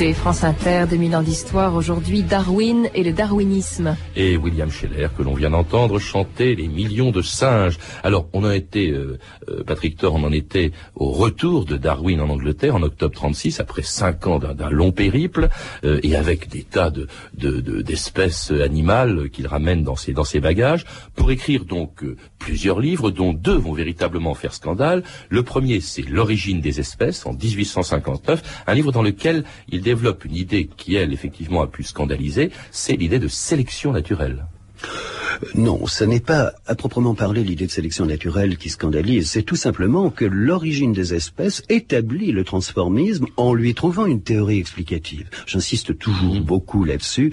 Écoutez 0.00 0.14
France 0.14 0.44
Inter, 0.44 0.86
2000 0.88 1.16
ans 1.16 1.22
d'histoire, 1.22 1.74
aujourd'hui 1.74 2.22
Darwin 2.22 2.88
et 2.94 3.04
le 3.04 3.12
darwinisme. 3.12 3.98
Et 4.16 4.38
William 4.38 4.70
Scheller, 4.70 5.08
que 5.14 5.22
l'on 5.22 5.34
vient 5.34 5.50
d'entendre 5.50 5.98
chanter 5.98 6.54
Les 6.54 6.68
millions 6.68 7.10
de 7.10 7.20
singes. 7.20 7.76
Alors, 8.02 8.26
on 8.32 8.44
a 8.44 8.56
été, 8.56 8.92
euh, 8.92 9.18
euh, 9.50 9.62
Patrick 9.62 9.98
Thor, 9.98 10.14
on 10.14 10.24
en 10.24 10.32
était 10.32 10.72
au 10.94 11.10
retour 11.10 11.66
de 11.66 11.76
Darwin 11.76 12.22
en 12.22 12.30
Angleterre 12.30 12.76
en 12.76 12.82
octobre 12.82 13.14
36, 13.14 13.60
après 13.60 13.82
cinq 13.82 14.26
ans 14.26 14.38
d'un 14.38 14.70
long 14.70 14.90
périple, 14.90 15.50
euh, 15.84 16.00
et 16.02 16.16
avec 16.16 16.48
des 16.48 16.62
tas 16.62 16.90
de 16.90 17.06
d'espèces 17.34 18.52
animales 18.52 19.28
qu'il 19.28 19.46
ramène 19.46 19.82
dans 19.82 19.96
ses, 19.96 20.14
dans 20.14 20.24
ses 20.24 20.40
bagages, 20.40 20.86
pour 21.14 21.30
écrire 21.30 21.66
donc 21.66 22.04
plusieurs 22.38 22.80
livres, 22.80 23.10
dont 23.10 23.34
deux 23.34 23.56
vont 23.56 23.72
véritablement 23.72 24.34
faire 24.34 24.54
scandale. 24.54 25.02
Le 25.28 25.42
premier, 25.42 25.80
c'est 25.80 26.08
L'origine 26.08 26.62
des 26.62 26.80
espèces, 26.80 27.26
en 27.26 27.34
1859, 27.34 28.64
un 28.66 28.74
livre 28.74 28.92
dans 28.92 29.02
lequel 29.02 29.44
il 29.68 29.82
développe 29.92 30.24
une 30.24 30.36
idée 30.36 30.68
qui, 30.68 30.94
elle, 30.94 31.12
effectivement, 31.12 31.62
a 31.62 31.66
pu 31.66 31.82
scandaliser, 31.82 32.52
c'est 32.70 32.94
l'idée 32.94 33.18
de 33.18 33.26
sélection 33.26 33.90
naturelle. 33.90 34.46
Non, 35.54 35.86
ce 35.86 36.04
n'est 36.04 36.20
pas 36.20 36.52
à 36.66 36.74
proprement 36.74 37.14
parler 37.14 37.42
l'idée 37.42 37.66
de 37.66 37.70
sélection 37.70 38.04
naturelle 38.06 38.56
qui 38.58 38.68
scandalise, 38.68 39.30
c'est 39.30 39.42
tout 39.42 39.56
simplement 39.56 40.10
que 40.10 40.24
l'origine 40.24 40.92
des 40.92 41.14
espèces 41.14 41.62
établit 41.68 42.32
le 42.32 42.44
transformisme 42.44 43.26
en 43.36 43.54
lui 43.54 43.74
trouvant 43.74 44.06
une 44.06 44.22
théorie 44.22 44.58
explicative. 44.58 45.28
J'insiste 45.46 45.98
toujours 45.98 46.36
mmh. 46.36 46.40
beaucoup 46.40 46.84
là-dessus. 46.84 47.32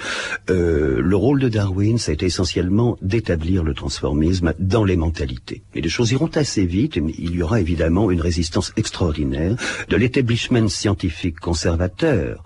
Euh, 0.49 1.01
le 1.01 1.15
rôle 1.15 1.39
de 1.39 1.49
Darwin, 1.49 1.97
ça 1.97 2.11
a 2.11 2.13
été 2.13 2.25
essentiellement 2.25 2.97
d'établir 3.01 3.63
le 3.63 3.73
transformisme 3.73 4.53
dans 4.59 4.83
les 4.83 4.95
mentalités. 4.95 5.61
Et 5.75 5.81
les 5.81 5.89
choses 5.89 6.11
iront 6.11 6.31
assez 6.33 6.65
vite, 6.65 6.97
mais 6.97 7.13
il 7.17 7.35
y 7.35 7.41
aura 7.41 7.59
évidemment 7.59 8.09
une 8.09 8.21
résistance 8.21 8.71
extraordinaire 8.77 9.55
de 9.89 9.95
l'établissement 9.95 10.67
scientifique 10.69 11.39
conservateur 11.39 12.43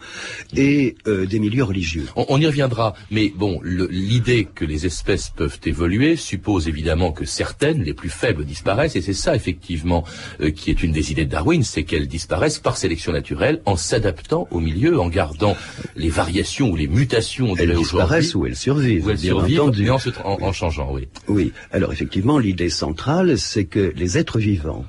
et 0.55 0.96
euh, 1.08 1.25
des 1.25 1.39
milieux 1.39 1.63
religieux. 1.63 2.08
On, 2.15 2.39
y 2.39 2.48
reviendra, 2.48 2.93
mais 3.12 3.31
bon, 3.36 3.62
l'idée 3.63 4.48
que 4.53 4.65
les 4.65 4.86
espèces 4.91 5.29
peuvent 5.29 5.60
évoluer 5.63 6.17
suppose 6.17 6.67
évidemment 6.67 7.13
que 7.13 7.24
certaines, 7.24 7.81
les 7.81 7.93
plus 7.93 8.10
faibles, 8.10 8.43
disparaissent, 8.43 8.98
et 8.98 9.01
c'est 9.01 9.13
ça 9.13 9.36
effectivement 9.36 10.03
euh, 10.41 10.51
qui 10.51 10.69
est 10.69 10.83
une 10.83 10.91
des 10.91 11.12
idées 11.12 11.24
de 11.25 11.31
Darwin, 11.31 11.63
c'est 11.63 11.83
qu'elles 11.83 12.10
disparaissent 12.10 12.60
par 12.60 12.75
sélection 12.75 13.13
naturelle 13.13 13.62
en 13.65 13.77
s'adaptant 13.77 14.50
au 14.51 14.60
milieu, 14.60 15.00
en 15.00 15.07
gardant 15.07 15.55
les 15.95 16.10
variations 16.10 16.71
ou 16.71 16.75
les 16.75 16.89
mutations 16.89 17.53
de 17.53 17.62
Elles 17.62 17.75
disparaissent 17.75 18.36
ou 18.36 18.45
elles 18.45 18.57
survivent, 18.57 19.10
elles 19.10 19.17
survivent, 19.17 19.71
mais 19.77 19.89
en, 19.89 20.51
changeant, 20.51 20.91
oui. 20.91 21.07
Oui, 21.29 21.53
alors 21.71 21.93
effectivement, 21.93 22.38
l'idée 22.38 22.69
centrale, 22.69 23.38
c'est 23.38 23.65
que 23.65 23.93
les 23.95 24.17
êtres 24.17 24.39
vivants 24.39 24.86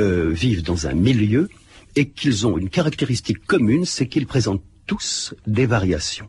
euh, 0.00 0.30
vivent 0.32 0.64
dans 0.64 0.88
un 0.88 0.94
milieu 0.94 1.48
et 1.94 2.08
qu'ils 2.08 2.46
ont 2.48 2.58
une 2.58 2.70
caractéristique 2.70 3.46
commune, 3.46 3.84
c'est 3.84 4.08
qu'ils 4.08 4.26
présentent 4.26 4.64
tous 4.86 5.34
des 5.46 5.66
variations. 5.66 6.28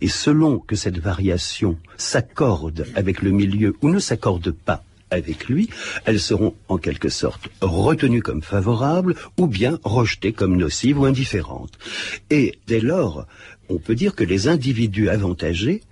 Et 0.00 0.08
selon 0.08 0.58
que 0.58 0.76
cette 0.76 0.98
variation 0.98 1.78
s'accorde 1.96 2.86
avec 2.94 3.22
le 3.22 3.30
milieu 3.30 3.74
ou 3.82 3.90
ne 3.90 3.98
s'accorde 3.98 4.50
pas 4.50 4.84
avec 5.10 5.48
lui, 5.48 5.68
elles 6.06 6.20
seront 6.20 6.54
en 6.68 6.78
quelque 6.78 7.10
sorte 7.10 7.48
retenues 7.60 8.22
comme 8.22 8.42
favorables 8.42 9.14
ou 9.38 9.46
bien 9.46 9.78
rejetées 9.84 10.32
comme 10.32 10.56
nocives 10.56 10.98
ou 10.98 11.04
indifférentes. 11.04 11.78
Et 12.30 12.58
dès 12.66 12.80
lors, 12.80 13.26
on 13.68 13.78
peut 13.78 13.94
dire 13.94 14.14
que 14.14 14.24
les 14.24 14.48
individus 14.48 15.08
avantagés 15.08 15.82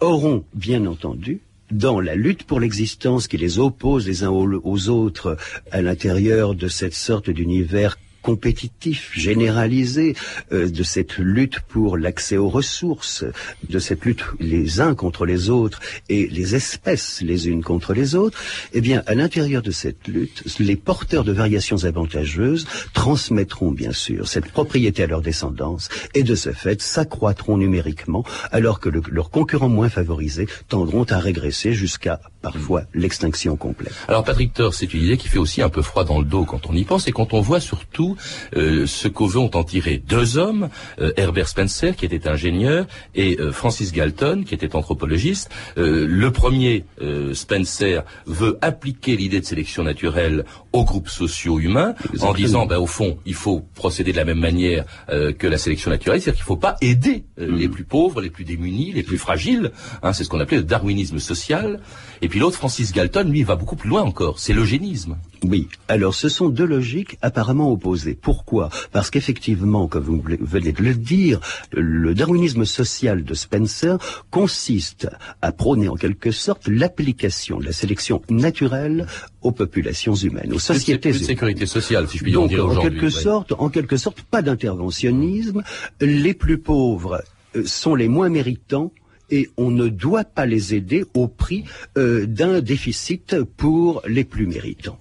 auront 0.00 0.44
bien 0.54 0.86
entendu 0.86 1.40
dans 1.70 2.00
la 2.00 2.14
lutte 2.14 2.44
pour 2.44 2.60
l'existence 2.60 3.28
qui 3.28 3.36
les 3.36 3.58
oppose 3.58 4.06
les 4.06 4.24
uns 4.24 4.30
aux 4.30 4.88
autres 4.88 5.36
à 5.70 5.82
l'intérieur 5.82 6.54
de 6.54 6.68
cette 6.68 6.94
sorte 6.94 7.30
d'univers 7.30 7.96
compétitif, 8.22 9.10
généralisé 9.14 10.14
euh, 10.52 10.68
de 10.68 10.82
cette 10.82 11.18
lutte 11.18 11.60
pour 11.60 11.96
l'accès 11.96 12.36
aux 12.36 12.48
ressources, 12.48 13.24
de 13.68 13.78
cette 13.78 14.04
lutte 14.04 14.24
les 14.38 14.80
uns 14.80 14.94
contre 14.94 15.26
les 15.26 15.50
autres 15.50 15.80
et 16.08 16.26
les 16.28 16.54
espèces 16.54 17.20
les 17.20 17.48
unes 17.48 17.62
contre 17.62 17.94
les 17.94 18.14
autres, 18.14 18.38
eh 18.72 18.80
bien, 18.80 19.02
à 19.06 19.14
l'intérieur 19.14 19.62
de 19.62 19.70
cette 19.70 20.08
lutte, 20.08 20.42
les 20.58 20.76
porteurs 20.76 21.24
de 21.24 21.32
variations 21.32 21.84
avantageuses 21.84 22.66
transmettront 22.92 23.70
bien 23.70 23.92
sûr 23.92 24.28
cette 24.28 24.46
propriété 24.46 25.02
à 25.02 25.06
leur 25.06 25.22
descendance 25.22 25.88
et 26.14 26.22
de 26.22 26.34
ce 26.34 26.52
fait 26.52 26.80
s'accroîtront 26.80 27.56
numériquement 27.56 28.24
alors 28.52 28.80
que 28.80 28.88
leurs 28.88 29.30
concurrents 29.30 29.68
moins 29.68 29.88
favorisés 29.88 30.46
tendront 30.68 31.04
à 31.04 31.18
régresser 31.18 31.72
jusqu'à 31.72 32.20
parfois 32.42 32.82
l'extinction 32.94 33.56
complète. 33.56 33.94
Alors 34.08 34.24
Patrick 34.24 34.52
Thor, 34.52 34.74
c'est 34.74 34.92
une 34.94 35.02
idée 35.02 35.16
qui 35.16 35.28
fait 35.28 35.38
aussi 35.38 35.62
un 35.62 35.68
peu 35.68 35.82
froid 35.82 36.04
dans 36.04 36.18
le 36.18 36.24
dos 36.24 36.44
quand 36.44 36.66
on 36.68 36.74
y 36.74 36.84
pense 36.84 37.06
et 37.06 37.12
quand 37.12 37.34
on 37.34 37.40
voit 37.40 37.60
surtout 37.60 38.09
euh, 38.56 38.86
ce 38.86 39.08
qu'au 39.08 39.36
ont 39.36 39.50
en 39.54 39.64
tiré 39.64 39.98
deux 39.98 40.38
hommes, 40.38 40.68
euh, 41.00 41.12
Herbert 41.16 41.48
Spencer, 41.48 41.94
qui 41.96 42.04
était 42.04 42.28
ingénieur, 42.28 42.86
et 43.14 43.38
euh, 43.40 43.52
Francis 43.52 43.92
Galton, 43.92 44.44
qui 44.46 44.54
était 44.54 44.74
anthropologiste. 44.76 45.50
le 45.76 46.30
premier, 46.30 46.84
Spencer, 47.32 48.02
veut 48.26 48.58
appliquer 48.60 49.16
l'idée 49.16 49.40
de 49.40 49.44
sélection 49.44 49.82
naturelle 49.82 50.44
aux 50.72 50.84
groupes 50.84 51.08
sociaux 51.08 51.58
humains, 51.58 51.94
en 52.20 52.32
disant, 52.32 52.66
ben, 52.66 52.78
au 52.78 52.86
fond, 52.86 53.18
il 53.26 53.34
faut 53.34 53.64
procéder 53.74 54.12
de 54.12 54.16
la 54.16 54.24
même 54.24 54.38
manière 54.38 54.84
que 55.08 55.46
la 55.46 55.58
sélection 55.58 55.90
naturelle, 55.90 56.20
c'est-à-dire 56.20 56.38
qu'il 56.38 56.52
ne 56.52 56.56
faut 56.56 56.60
pas 56.60 56.76
aider 56.80 57.24
mm. 57.38 57.56
les 57.56 57.68
plus 57.68 57.84
pauvres, 57.84 58.20
les 58.20 58.30
plus 58.30 58.44
démunis, 58.44 58.92
les 58.92 59.02
plus 59.02 59.18
fragiles. 59.18 59.72
Hein, 60.02 60.12
c'est 60.12 60.24
ce 60.24 60.28
qu'on 60.28 60.40
appelait 60.40 60.58
le 60.58 60.64
darwinisme 60.64 61.18
social. 61.18 61.80
Et 62.22 62.28
puis 62.28 62.38
l'autre, 62.38 62.56
Francis 62.56 62.92
Galton, 62.92 63.28
lui, 63.28 63.42
va 63.42 63.56
beaucoup 63.56 63.76
plus 63.76 63.88
loin 63.88 64.02
encore. 64.02 64.38
C'est 64.38 64.52
l'eugénisme. 64.52 65.16
Oui. 65.44 65.68
Alors, 65.88 66.14
ce 66.14 66.28
sont 66.28 66.48
deux 66.48 66.66
logiques 66.66 67.16
apparemment 67.22 67.72
opposées. 67.72 68.14
Pourquoi? 68.14 68.70
Parce 68.92 69.10
qu'effectivement, 69.10 69.88
comme 69.88 70.04
vous 70.04 70.22
venez 70.40 70.72
de 70.72 70.82
le 70.82 70.94
dire, 70.94 71.40
le 71.72 72.14
darwinisme 72.14 72.64
social 72.64 73.24
de 73.24 73.34
Spencer 73.34 73.96
consiste 74.30 75.08
à 75.40 75.52
prôner 75.52 75.88
en 75.88 75.96
quelque 75.96 76.30
sorte 76.30 76.68
l'application 76.68 77.58
de 77.58 77.64
la 77.64 77.72
sélection 77.72 78.20
naturelle 78.28 79.06
aux 79.42 79.52
populations 79.52 80.14
humaines, 80.14 80.52
aux 80.52 80.58
sociétés 80.58 81.10
humaines. 81.10 81.24
sécurité 81.24 81.66
sociale, 81.66 82.08
si 82.08 82.18
je 82.18 82.22
puis 82.22 82.32
dire 82.32 82.66
en 82.66 82.76
quelque 82.76 83.08
sorte, 83.08 83.52
en 83.52 83.70
quelque 83.70 83.96
sorte, 83.96 84.22
pas 84.22 84.42
d'interventionnisme. 84.42 85.62
Les 86.00 86.34
plus 86.34 86.58
pauvres 86.58 87.22
euh, 87.56 87.62
sont 87.64 87.94
les 87.94 88.08
moins 88.08 88.28
méritants 88.28 88.92
et 89.30 89.48
on 89.56 89.70
ne 89.70 89.88
doit 89.88 90.24
pas 90.24 90.46
les 90.46 90.74
aider 90.74 91.04
au 91.14 91.28
prix 91.28 91.64
euh, 91.96 92.26
d'un 92.26 92.60
déficit 92.60 93.42
pour 93.56 94.02
les 94.06 94.24
plus 94.24 94.46
méritants. 94.46 94.98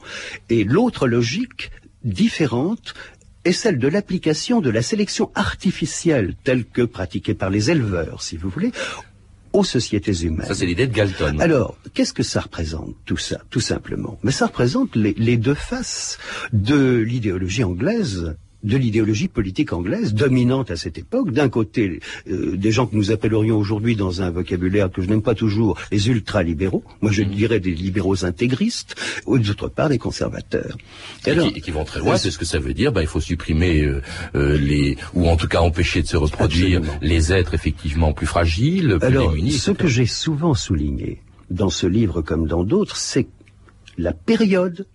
Et 0.50 0.64
l'autre 0.64 1.08
logique 1.08 1.72
différente 2.04 2.94
est 3.46 3.52
celle 3.52 3.80
de 3.80 3.88
l'application 3.88 4.62
de 4.62 4.70
la 4.70 4.82
sélection 4.82 5.32
artificielle 5.36 6.36
telle 6.44 6.66
que 6.66 6.82
pratiquée 6.82 7.34
par 7.34 7.50
les 7.50 7.72
éleveurs, 7.72 8.22
si 8.22 8.38
vous 8.38 8.50
voulez, 8.50 8.72
aux 9.54 9.64
sociétés 9.64 10.24
humaines. 10.24 10.48
Ça, 10.48 10.54
c'est 10.56 10.66
l'idée 10.66 10.88
de 10.88 10.94
Galton. 10.94 11.40
Alors, 11.40 11.78
qu'est-ce 11.94 12.14
que 12.14 12.24
ça 12.24 12.42
représente, 12.42 12.96
tout 13.06 13.18
ça, 13.18 13.42
tout 13.50 13.62
simplement? 13.62 14.20
Mais 14.24 14.32
ça 14.32 14.48
représente 14.48 14.96
les 14.96 15.38
deux 15.38 15.56
faces 15.56 16.20
de 16.54 16.98
l'idéologie 16.98 17.64
anglaise 17.64 18.36
de 18.64 18.78
l'idéologie 18.78 19.28
politique 19.28 19.74
anglaise 19.74 20.14
dominante 20.14 20.72
à 20.72 20.76
cette 20.76 20.98
époque. 20.98 21.32
D'un 21.32 21.50
côté, 21.50 22.00
euh, 22.30 22.58
des 22.58 22.72
gens 22.72 22.88
que 22.88 22.96
nous 22.96 23.12
appellerions 23.12 23.58
aujourd'hui 23.58 23.96
dans 23.96 24.22
un 24.22 24.30
vocabulaire 24.32 24.92
que 24.92 25.02
je 25.02 25.08
n'aime 25.08 25.22
pas 25.22 25.36
toujours, 25.36 25.78
les 25.92 26.10
ultra-libéraux. 26.10 26.84
Moi, 27.02 27.12
je 27.12 27.24
mm. 27.24 27.30
dirais 27.30 27.60
des 27.60 27.74
libéraux 27.74 28.26
intégristes. 28.26 28.96
Ou 29.26 29.40
d'autre 29.40 29.70
part, 29.70 29.90
des 29.90 29.98
conservateurs. 29.98 30.78
Et, 31.26 31.62
qui, 31.62 31.72
vont 31.72 31.86
très 31.86 32.00
loin. 32.00 32.18
C'est 32.18 32.32
ce 32.32 32.38
que 32.38 32.46
ça 32.46 32.60
veut 32.60 32.74
dire. 32.74 32.92
Ben, 32.92 33.02
il 33.02 33.08
faut 33.08 33.22
supprimer 33.22 33.84
euh, 33.84 34.02
euh, 34.36 34.58
les, 34.58 34.98
ou 35.14 35.28
en 35.30 35.38
tout 35.38 35.48
cas 35.48 35.60
empêcher 35.60 36.02
de 36.02 36.08
se 36.08 36.18
reproduire 36.18 36.82
les 37.02 37.32
êtres 37.32 37.54
effectivement 37.54 38.14
plus 38.14 38.28
fragiles, 38.28 38.98
plus 39.00 39.08
Alors, 39.08 39.32
démunis. 39.32 39.52
Ce 39.52 39.72
que 39.72 39.88
j'ai 39.88 40.06
souvent 40.06 40.54
souligné 40.54 41.22
dans 41.50 41.70
ce 41.70 41.88
livre 41.88 42.22
comme 42.22 42.48
dans 42.48 42.64
d'autres, 42.64 42.98
c'est 42.98 43.28
la 43.98 44.14
période 44.14 44.88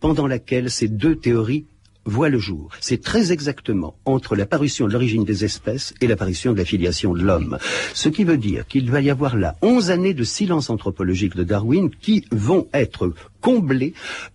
pendant 0.00 0.26
laquelle 0.26 0.70
ces 0.70 0.88
deux 0.88 1.16
théories 1.16 1.64
voit 2.04 2.28
le 2.28 2.38
jour. 2.38 2.70
C'est 2.80 3.02
très 3.02 3.32
exactement 3.32 3.94
entre 4.04 4.36
l'apparition 4.36 4.86
de 4.86 4.92
l'origine 4.92 5.24
des 5.24 5.44
espèces 5.44 5.94
et 6.00 6.06
l'apparition 6.06 6.52
de 6.52 6.58
la 6.58 6.64
filiation 6.64 7.14
de 7.14 7.22
l'homme. 7.22 7.58
Ce 7.94 8.08
qui 8.08 8.24
veut 8.24 8.36
dire 8.36 8.66
qu'il 8.66 8.90
va 8.90 9.00
y 9.00 9.10
avoir 9.10 9.36
là 9.36 9.56
onze 9.62 9.90
années 9.90 10.14
de 10.14 10.24
silence 10.24 10.70
anthropologique 10.70 11.36
de 11.36 11.44
Darwin 11.44 11.90
qui 11.90 12.24
vont 12.30 12.66
être 12.72 13.12
comblées 13.40 13.94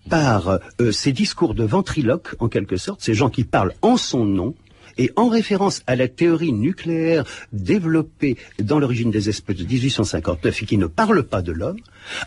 par 0.09 0.59
euh, 0.81 0.91
ces 0.91 1.11
discours 1.11 1.53
de 1.53 1.63
ventriloque, 1.63 2.35
en 2.39 2.47
quelque 2.47 2.77
sorte, 2.77 3.01
ces 3.01 3.13
gens 3.13 3.29
qui 3.29 3.43
parlent 3.43 3.73
en 3.81 3.97
son 3.97 4.25
nom, 4.25 4.55
et 4.97 5.11
en 5.15 5.29
référence 5.29 5.83
à 5.87 5.95
la 5.95 6.07
théorie 6.07 6.53
nucléaire 6.53 7.23
développée 7.53 8.37
dans 8.59 8.79
l'origine 8.79 9.11
des 9.11 9.29
espèces 9.29 9.57
de 9.57 9.63
1859 9.63 10.63
et 10.63 10.65
qui 10.65 10.77
ne 10.77 10.87
parle 10.87 11.23
pas 11.23 11.41
de 11.41 11.51
l'homme, 11.51 11.77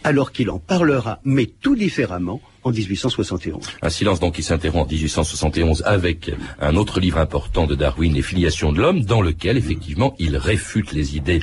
alors 0.04 0.32
qu'il 0.32 0.50
en 0.50 0.58
parlera, 0.58 1.20
mais 1.24 1.46
tout 1.46 1.76
différemment, 1.76 2.40
en 2.62 2.70
1871. 2.70 3.64
Un 3.82 3.90
silence 3.90 4.20
donc 4.20 4.34
qui 4.34 4.42
s'interrompt 4.42 4.86
en 4.86 4.92
1871 4.92 5.82
avec 5.86 6.32
un 6.60 6.76
autre 6.76 7.00
livre 7.00 7.18
important 7.18 7.66
de 7.66 7.74
Darwin, 7.74 8.14
Les 8.14 8.22
filiations 8.22 8.72
de 8.72 8.80
l'homme, 8.80 9.04
dans 9.04 9.22
lequel 9.22 9.56
effectivement 9.56 10.14
il 10.18 10.36
réfute 10.36 10.92
les 10.92 11.16
idées 11.16 11.40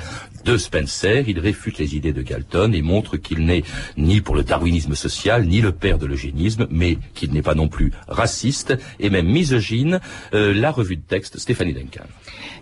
de 0.48 0.58
Spencer. 0.58 1.25
Il 1.27 1.39
réfute 1.39 1.77
les 1.77 1.96
idées 1.96 2.13
de 2.13 2.22
Galton 2.22 2.72
et 2.72 2.82
montre 2.82 3.18
qu'il 3.18 3.46
n'est 3.46 3.63
ni 3.98 4.22
pour 4.22 4.34
le 4.34 4.44
darwinisme 4.44 4.96
social, 4.96 5.46
ni 5.46 5.60
le 5.60 5.74
père 5.74 5.98
de 5.98 6.06
l'eugénisme, 6.06 6.68
mais 6.72 6.98
qu'il 7.16 7.34
n'est 7.34 7.42
pas 7.42 7.54
non 7.54 7.68
plus 7.68 7.92
raciste 8.08 8.74
et 9.01 9.10
même 9.10 9.27
misogyne. 9.27 10.00
Euh, 10.34 10.54
la 10.54 10.72
revue 10.72 10.96
de 10.96 11.01
texte 11.01 11.38
Stéphanie 11.38 11.74
Duncan. 11.74 12.06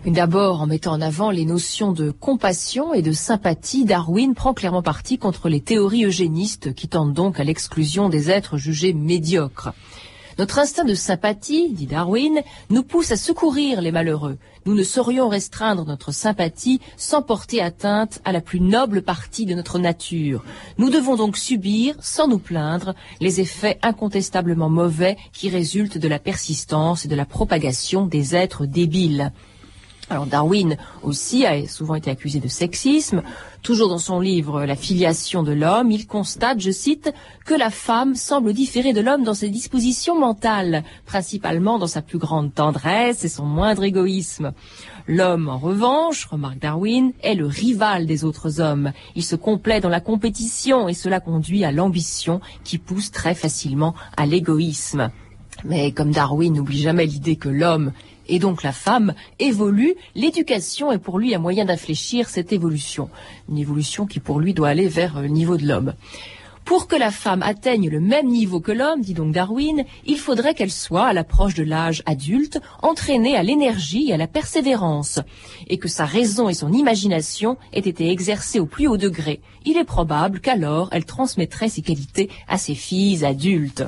D'abord, 0.04 0.62
en 0.62 0.66
mettant 0.66 0.94
en 0.94 1.00
avant 1.00 1.30
les 1.30 1.44
notions 1.44 1.92
de 1.92 2.10
compassion 2.10 2.92
et 2.92 3.02
de 3.02 3.12
sympathie, 3.12 3.84
Darwin 3.84 4.34
prend 4.34 4.52
clairement 4.52 4.82
parti 4.82 5.16
contre 5.16 5.48
les 5.48 5.60
théories 5.60 6.06
eugénistes 6.06 6.74
qui 6.74 6.88
tendent 6.88 7.14
donc 7.14 7.38
à 7.38 7.44
l'exclusion 7.44 8.08
des 8.08 8.30
êtres 8.30 8.56
jugés 8.56 8.94
médiocres. 8.94 9.72
Notre 10.38 10.58
instinct 10.58 10.84
de 10.84 10.94
sympathie, 10.94 11.70
dit 11.70 11.86
Darwin, 11.86 12.42
nous 12.68 12.82
pousse 12.82 13.10
à 13.10 13.16
secourir 13.16 13.80
les 13.80 13.90
malheureux. 13.90 14.36
Nous 14.66 14.74
ne 14.74 14.82
saurions 14.82 15.28
restreindre 15.28 15.86
notre 15.86 16.12
sympathie 16.12 16.80
sans 16.98 17.22
porter 17.22 17.62
atteinte 17.62 18.20
à 18.24 18.32
la 18.32 18.42
plus 18.42 18.60
noble 18.60 19.00
partie 19.00 19.46
de 19.46 19.54
notre 19.54 19.78
nature. 19.78 20.44
Nous 20.76 20.90
devons 20.90 21.16
donc 21.16 21.38
subir, 21.38 21.94
sans 22.00 22.28
nous 22.28 22.38
plaindre, 22.38 22.94
les 23.20 23.40
effets 23.40 23.78
incontestablement 23.80 24.68
mauvais 24.68 25.16
qui 25.32 25.48
résultent 25.48 25.98
de 25.98 26.08
la 26.08 26.18
persistance 26.18 27.06
et 27.06 27.08
de 27.08 27.16
la 27.16 27.24
propagation 27.24 28.06
des 28.06 28.36
êtres 28.36 28.66
débiles. 28.66 29.32
Alors 30.08 30.26
Darwin 30.26 30.76
aussi 31.02 31.46
a 31.46 31.66
souvent 31.66 31.96
été 31.96 32.10
accusé 32.10 32.38
de 32.38 32.46
sexisme. 32.46 33.22
Toujours 33.62 33.88
dans 33.88 33.98
son 33.98 34.20
livre 34.20 34.64
La 34.64 34.76
filiation 34.76 35.42
de 35.42 35.52
l'homme, 35.52 35.90
il 35.90 36.06
constate, 36.06 36.60
je 36.60 36.70
cite, 36.70 37.12
que 37.44 37.54
la 37.54 37.70
femme 37.70 38.14
semble 38.14 38.52
différer 38.52 38.92
de 38.92 39.00
l'homme 39.00 39.24
dans 39.24 39.34
ses 39.34 39.48
dispositions 39.48 40.16
mentales, 40.16 40.84
principalement 41.06 41.80
dans 41.80 41.88
sa 41.88 42.02
plus 42.02 42.18
grande 42.18 42.54
tendresse 42.54 43.24
et 43.24 43.28
son 43.28 43.46
moindre 43.46 43.82
égoïsme. 43.82 44.52
L'homme, 45.08 45.48
en 45.48 45.58
revanche, 45.58 46.26
remarque 46.26 46.60
Darwin, 46.60 47.12
est 47.24 47.34
le 47.34 47.46
rival 47.46 48.06
des 48.06 48.24
autres 48.24 48.60
hommes. 48.60 48.92
Il 49.16 49.24
se 49.24 49.34
complaît 49.34 49.80
dans 49.80 49.88
la 49.88 50.00
compétition 50.00 50.88
et 50.88 50.94
cela 50.94 51.18
conduit 51.18 51.64
à 51.64 51.72
l'ambition 51.72 52.40
qui 52.62 52.78
pousse 52.78 53.10
très 53.10 53.34
facilement 53.34 53.94
à 54.16 54.24
l'égoïsme. 54.26 55.10
Mais 55.64 55.90
comme 55.90 56.12
Darwin 56.12 56.54
n'oublie 56.54 56.80
jamais 56.80 57.06
l'idée 57.06 57.36
que 57.36 57.48
l'homme 57.48 57.92
et 58.28 58.38
donc 58.38 58.62
la 58.62 58.72
femme 58.72 59.14
évolue, 59.38 59.94
l'éducation 60.14 60.92
est 60.92 60.98
pour 60.98 61.18
lui 61.18 61.34
un 61.34 61.38
moyen 61.38 61.64
d'infléchir 61.64 62.28
cette 62.28 62.52
évolution. 62.52 63.08
Une 63.48 63.58
évolution 63.58 64.06
qui 64.06 64.20
pour 64.20 64.40
lui 64.40 64.54
doit 64.54 64.68
aller 64.68 64.88
vers 64.88 65.20
le 65.20 65.28
niveau 65.28 65.56
de 65.56 65.66
l'homme. 65.66 65.94
Pour 66.66 66.88
que 66.88 66.96
la 66.96 67.12
femme 67.12 67.44
atteigne 67.44 67.88
le 67.88 68.00
même 68.00 68.26
niveau 68.26 68.58
que 68.58 68.72
l'homme, 68.72 69.00
dit 69.00 69.14
donc 69.14 69.32
Darwin, 69.32 69.84
il 70.04 70.18
faudrait 70.18 70.52
qu'elle 70.52 70.72
soit, 70.72 71.06
à 71.06 71.12
l'approche 71.12 71.54
de 71.54 71.62
l'âge 71.62 72.02
adulte, 72.06 72.60
entraînée 72.82 73.36
à 73.36 73.44
l'énergie 73.44 74.08
et 74.08 74.14
à 74.14 74.16
la 74.16 74.26
persévérance, 74.26 75.20
et 75.68 75.78
que 75.78 75.86
sa 75.86 76.04
raison 76.04 76.48
et 76.48 76.54
son 76.54 76.72
imagination 76.72 77.56
aient 77.72 77.78
été 77.78 78.10
exercées 78.10 78.58
au 78.58 78.66
plus 78.66 78.88
haut 78.88 78.96
degré. 78.96 79.40
Il 79.64 79.76
est 79.76 79.84
probable 79.84 80.40
qu'alors 80.40 80.88
elle 80.90 81.04
transmettrait 81.04 81.68
ces 81.68 81.82
qualités 81.82 82.30
à 82.48 82.58
ses 82.58 82.74
filles 82.74 83.24
adultes. 83.24 83.84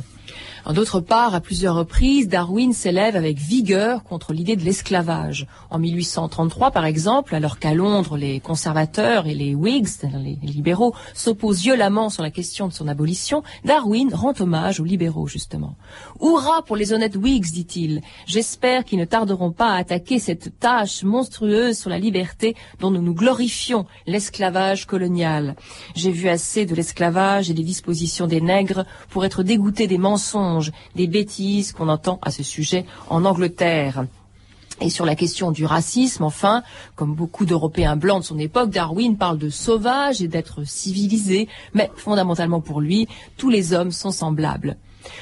D'autre 0.69 1.01
part, 1.01 1.35
à 1.35 1.41
plusieurs 1.41 1.77
reprises, 1.77 2.29
Darwin 2.29 2.75
s'élève 2.75 3.17
avec 3.17 3.39
vigueur 3.39 4.05
contre 4.05 4.35
l'idée 4.35 4.55
de 4.55 4.65
l'esclavage. 4.65 5.47
En 5.71 5.79
1833, 5.79 6.73
par 6.73 6.85
exemple, 6.85 7.35
alors 7.35 7.59
qu'à 7.59 7.73
Londres, 7.73 8.19
les 8.19 8.39
conservateurs 8.39 9.27
et 9.27 9.35
les 9.35 9.55
Whigs, 9.55 10.03
les 10.03 10.37
libéraux, 10.43 10.95
s'opposent 11.15 11.63
violemment 11.63 12.11
sur 12.11 12.23
la 12.23 12.31
question 12.31 12.69
de 12.69 12.75
son 12.75 12.87
abolition, 12.87 13.43
Darwin 13.65 14.13
rend 14.13 14.35
hommage 14.39 14.79
aux 14.79 14.85
libéraux, 14.85 15.27
justement. 15.27 15.75
Hurrah 16.21 16.61
pour 16.61 16.77
les 16.77 16.93
honnêtes 16.93 17.17
Whigs, 17.17 17.51
dit-il. 17.51 18.03
J'espère 18.27 18.85
qu'ils 18.85 18.99
ne 18.99 19.07
tarderont 19.07 19.53
pas 19.53 19.71
à 19.71 19.79
attaquer 19.79 20.19
cette 20.19 20.59
tâche 20.61 21.03
monstrueuse 21.03 21.79
sur 21.79 21.89
la 21.89 21.99
liberté 21.99 22.55
dont 22.79 22.91
nous 22.91 23.01
nous 23.01 23.15
glorifions, 23.15 23.87
l'esclavage 24.07 24.85
colonial. 24.85 25.57
J'ai 25.95 26.11
vu 26.11 26.29
assez 26.29 26.67
de 26.67 26.75
l'esclavage 26.75 27.49
et 27.49 27.55
des 27.55 27.65
dispositions 27.65 28.27
des 28.27 28.43
nègres 28.43 28.85
pour 29.09 29.25
être 29.25 29.43
dégoûté 29.43 29.87
des 29.87 29.97
mensonges 29.97 30.58
des 30.95 31.07
bêtises 31.07 31.73
qu'on 31.73 31.89
entend 31.89 32.19
à 32.23 32.31
ce 32.31 32.43
sujet 32.43 32.85
en 33.09 33.25
Angleterre. 33.25 34.05
Et 34.81 34.91
sur 34.91 35.05
la 35.05 35.17
question 35.17 35.51
du 35.51 35.65
racisme, 35.65 36.23
enfin, 36.23 36.63
comme 36.95 37.15
beaucoup 37.15 37.45
d'Européens 37.45 37.97
blancs 37.97 38.21
de 38.21 38.27
son 38.27 38.39
époque, 38.39 38.71
Darwin 38.71 39.17
parle 39.17 39.39
de 39.39 39.51
sauvage 39.51 40.23
et 40.23 40.29
d'être 40.29 40.65
civilisé, 40.65 41.49
mais 41.75 41.91
fondamentalement 41.97 42.61
pour 42.61 42.81
lui, 42.81 43.09
tous 43.37 43.51
les 43.51 43.73
hommes 43.73 43.91
sont 43.91 44.13
semblables. 44.13 44.77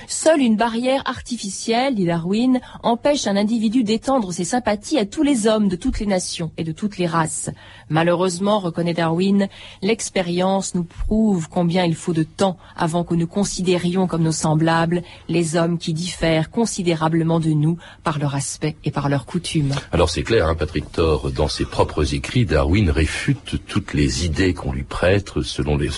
Seule 0.09 0.41
une 0.41 0.57
barrière 0.57 1.03
artificielle, 1.07 1.95
dit 1.95 2.07
Darwin, 2.07 2.61
empêche 2.83 3.27
un 3.27 3.37
individu 3.37 3.85
d'étendre 3.85 4.33
ses 4.33 4.45
sympathies 4.45 4.99
à 4.99 5.07
tous 5.07 5.23
les 5.23 5.47
hommes 5.47 5.69
de 5.69 5.77
toutes 5.77 6.01
les 6.01 6.07
nations 6.07 6.51
et 6.57 6.65
de 6.65 6.73
toutes 6.73 6.99
les 6.99 7.07
races. 7.07 7.51
Malheureusement, 7.89 8.59
reconnaît 8.59 8.95
Darwin, 8.95 9.49
l'expérience 9.83 10.75
nous 10.75 10.85
prouve 10.85 11.49
combien 11.49 11.85
il 11.85 11.95
faut 11.95 12.15
de 12.15 12.23
temps 12.23 12.57
avant 12.77 13.05
que 13.05 13.15
nous 13.15 13.27
considérions 13.27 14.07
comme 14.07 14.23
nos 14.23 14.33
semblables 14.33 15.03
les 15.29 15.57
hommes 15.57 15.79
qui 15.79 15.93
diffèrent 15.93 16.51
considérablement 16.51 17.41
de 17.41 17.51
nous 17.51 17.79
par 18.05 18.19
leur 18.19 18.35
aspect 18.35 18.77
et 18.85 18.91
par 18.91 19.09
leurs 19.09 19.27
coutumes. 19.27 19.75
Alors 19.93 20.11
c'est 20.11 20.23
clair, 20.23 20.49
hein, 20.49 20.55
Patrick 20.55 20.91
Thor, 20.93 21.31
dans 21.31 21.49
ses 21.49 21.65
propres 21.65 22.15
écrits, 22.15 22.47
Darwin 22.47 22.91
réfute 22.91 23.57
toutes 23.67 23.93
les 23.93 24.25
idées 24.25 24.55
qu'on 24.55 24.73
lui 24.73 24.85
prête, 24.85 25.43
selon 25.43 25.77
les 25.77 25.91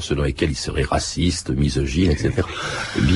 selon 0.00 0.22
lesquelles 0.22 0.50
il 0.50 0.56
serait 0.56 0.82
raciste, 0.82 1.50
misogyne, 1.50 2.10
etc. 2.10 2.42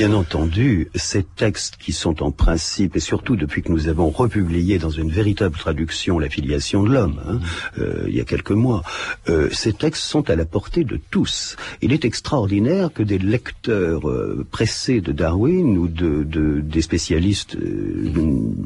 Bien 0.07 0.15
entendu, 0.15 0.89
ces 0.95 1.25
textes 1.25 1.79
qui 1.79 1.91
sont 1.91 2.23
en 2.23 2.31
principe, 2.31 2.95
et 2.95 3.01
surtout 3.01 3.35
depuis 3.35 3.61
que 3.61 3.73
nous 3.73 3.89
avons 3.89 4.09
republié 4.09 4.79
dans 4.79 4.91
une 4.91 5.11
véritable 5.11 5.57
traduction 5.57 6.21
la 6.21 6.29
filiation 6.29 6.85
de 6.85 6.93
l'homme, 6.93 7.21
hein, 7.27 7.41
euh, 7.81 8.05
il 8.07 8.15
y 8.15 8.21
a 8.21 8.25
quelques 8.25 8.53
mois, 8.53 8.85
euh, 9.29 9.49
ces 9.51 9.73
textes 9.73 10.05
sont 10.05 10.31
à 10.31 10.37
la 10.37 10.45
portée 10.45 10.85
de 10.85 11.01
tous. 11.11 11.57
Il 11.83 11.93
est 11.93 12.05
extraordinaire 12.05 12.93
que 12.95 13.03
des 13.03 13.19
lecteurs 13.19 14.09
euh, 14.09 14.47
pressés 14.49 15.01
de 15.01 15.11
Darwin 15.11 15.77
ou 15.77 15.89
de, 15.89 16.23
de 16.23 16.61
des 16.61 16.83
spécialistes 16.83 17.59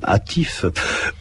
hâtifs 0.05 0.67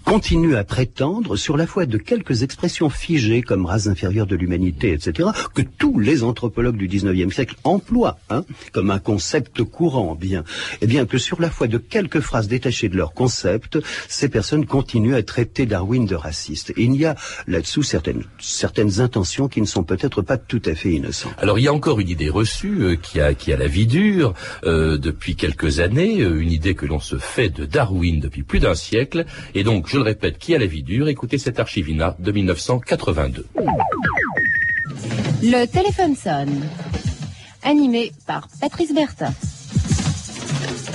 continuent 0.04 0.56
à 0.56 0.66
prétendre, 0.66 1.38
sur 1.38 1.56
la 1.56 1.66
foi 1.66 1.86
de 1.86 1.98
quelques 1.98 2.44
expressions 2.44 2.90
figées 2.90 3.42
comme 3.42 3.66
race 3.66 3.88
inférieure 3.88 4.28
de 4.28 4.36
l'humanité, 4.36 4.92
etc., 4.92 5.30
que 5.56 5.62
tous 5.62 5.98
les 5.98 6.24
anthropologues 6.24 6.76
du 6.76 6.90
XIXe 6.90 7.34
siècle 7.34 7.56
emploient 7.64 8.20
hein, 8.30 8.44
comme 8.74 8.92
un 8.92 9.00
concept 9.00 9.64
courant, 9.64 10.09
bien, 10.16 10.44
eh 10.82 10.88
bien 10.88 11.06
que 11.06 11.18
sur 11.18 11.42
la 11.42 11.50
foi 11.50 11.68
de 11.68 11.78
quelques 11.78 12.20
phrases 12.20 12.48
détachées 12.48 12.90
de 12.90 12.98
leur 12.98 13.14
concept, 13.14 13.80
ces 14.08 14.30
personnes 14.30 14.66
continuent 14.66 15.16
à 15.16 15.24
traiter 15.24 15.66
Darwin 15.66 16.06
de 16.06 16.16
raciste. 16.16 16.72
Et 16.72 16.84
il 16.84 16.96
y 16.96 17.06
a 17.06 17.16
là-dessous 17.48 17.84
certaines, 17.84 18.24
certaines 18.40 19.02
intentions 19.02 19.48
qui 19.48 19.62
ne 19.62 19.66
sont 19.66 19.84
peut-être 19.84 20.22
pas 20.22 20.38
tout 20.38 20.62
à 20.66 20.76
fait 20.76 20.92
innocentes. 20.92 21.34
Alors 21.38 21.60
il 21.60 21.64
y 21.64 21.68
a 21.68 21.74
encore 21.74 22.00
une 22.00 22.10
idée 22.10 22.30
reçue 22.30 22.82
euh, 22.82 22.96
qui, 22.96 23.20
a, 23.20 23.34
qui 23.34 23.54
a 23.54 23.58
la 23.58 23.68
vie 23.68 23.88
dure 23.88 24.34
euh, 24.64 24.98
depuis 24.98 25.36
quelques 25.36 25.80
années, 25.80 26.22
euh, 26.22 26.42
une 26.42 26.52
idée 26.52 26.76
que 26.76 26.86
l'on 26.86 27.00
se 27.00 27.18
fait 27.18 27.50
de 27.50 27.66
Darwin 27.66 28.20
depuis 28.20 28.44
plus 28.44 28.60
d'un 28.60 28.76
siècle, 28.76 29.26
et 29.56 29.64
donc 29.64 29.88
je 29.88 29.98
le 29.98 30.04
répète, 30.04 30.38
qui 30.38 30.56
a 30.56 30.60
la 30.60 30.66
vie 30.66 30.84
dure, 30.84 31.08
écoutez 31.08 31.38
cet 31.38 31.60
archivina 31.60 32.16
de 32.20 32.32
1982. 32.32 33.46
Le 35.42 35.66
téléphone 35.66 36.16
sonne. 36.16 36.62
Animé 37.64 38.12
par 38.26 38.48
Patrice 38.60 38.94
Bertha. 38.94 39.32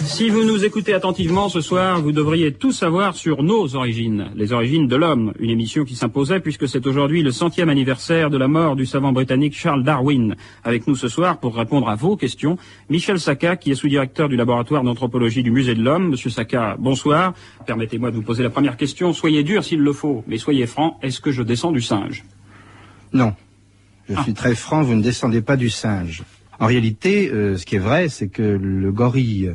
Si 0.05 0.29
vous 0.29 0.45
nous 0.45 0.65
écoutez 0.65 0.93
attentivement 0.93 1.49
ce 1.49 1.63
soir, 1.63 2.01
vous 2.01 2.13
devriez 2.13 2.53
tout 2.53 2.73
savoir 2.73 3.15
sur 3.15 3.43
nos 3.43 3.75
origines, 3.75 4.31
les 4.37 4.53
origines 4.53 4.87
de 4.87 4.97
l'homme, 4.97 5.33
une 5.39 5.49
émission 5.51 5.85
qui 5.85 5.97
s'imposait 5.97 6.41
puisque 6.41 6.69
c'est 6.69 6.87
aujourd'hui 6.87 7.23
le 7.23 7.33
centième 7.33 7.71
anniversaire 7.71 8.29
de 8.29 8.37
la 8.37 8.47
mort 8.47 8.77
du 8.77 8.85
savant 8.85 9.13
britannique 9.13 9.57
Charles 9.57 9.83
Darwin. 9.83 10.37
Avec 10.63 10.87
nous 10.87 10.95
ce 10.95 11.09
soir 11.09 11.39
pour 11.39 11.57
répondre 11.57 11.89
à 11.89 11.95
vos 11.95 12.17
questions, 12.17 12.59
Michel 12.91 13.19
Saka, 13.19 13.57
qui 13.57 13.71
est 13.71 13.75
sous-directeur 13.75 14.29
du 14.29 14.37
laboratoire 14.37 14.83
d'anthropologie 14.85 15.43
du 15.43 15.51
Musée 15.51 15.75
de 15.75 15.83
l'Homme. 15.83 16.11
Monsieur 16.11 16.31
Saka, 16.31 16.77
bonsoir. 16.79 17.33
Permettez-moi 17.67 18.11
de 18.11 18.17
vous 18.17 18.23
poser 18.23 18.43
la 18.43 18.51
première 18.51 18.77
question. 18.77 19.13
Soyez 19.15 19.43
dur 19.43 19.65
s'il 19.65 19.81
le 19.81 19.93
faut, 19.93 20.23
mais 20.27 20.37
soyez 20.37 20.67
franc, 20.67 20.99
est-ce 21.03 21.21
que 21.21 21.33
je 21.33 21.43
descends 21.43 21.73
du 21.73 21.81
singe? 21.81 22.25
Non. 23.13 23.33
Je 24.09 24.21
suis 24.21 24.35
très 24.35 24.55
franc, 24.55 24.83
vous 24.83 24.95
ne 24.95 25.03
descendez 25.03 25.41
pas 25.41 25.57
du 25.57 25.71
singe. 25.71 26.25
En 26.61 26.67
réalité, 26.67 27.31
euh, 27.33 27.57
ce 27.57 27.65
qui 27.65 27.77
est 27.77 27.81
vrai, 27.81 28.09
c'est 28.09 28.29
que 28.29 28.43
le 28.43 28.93
gorille 28.93 29.55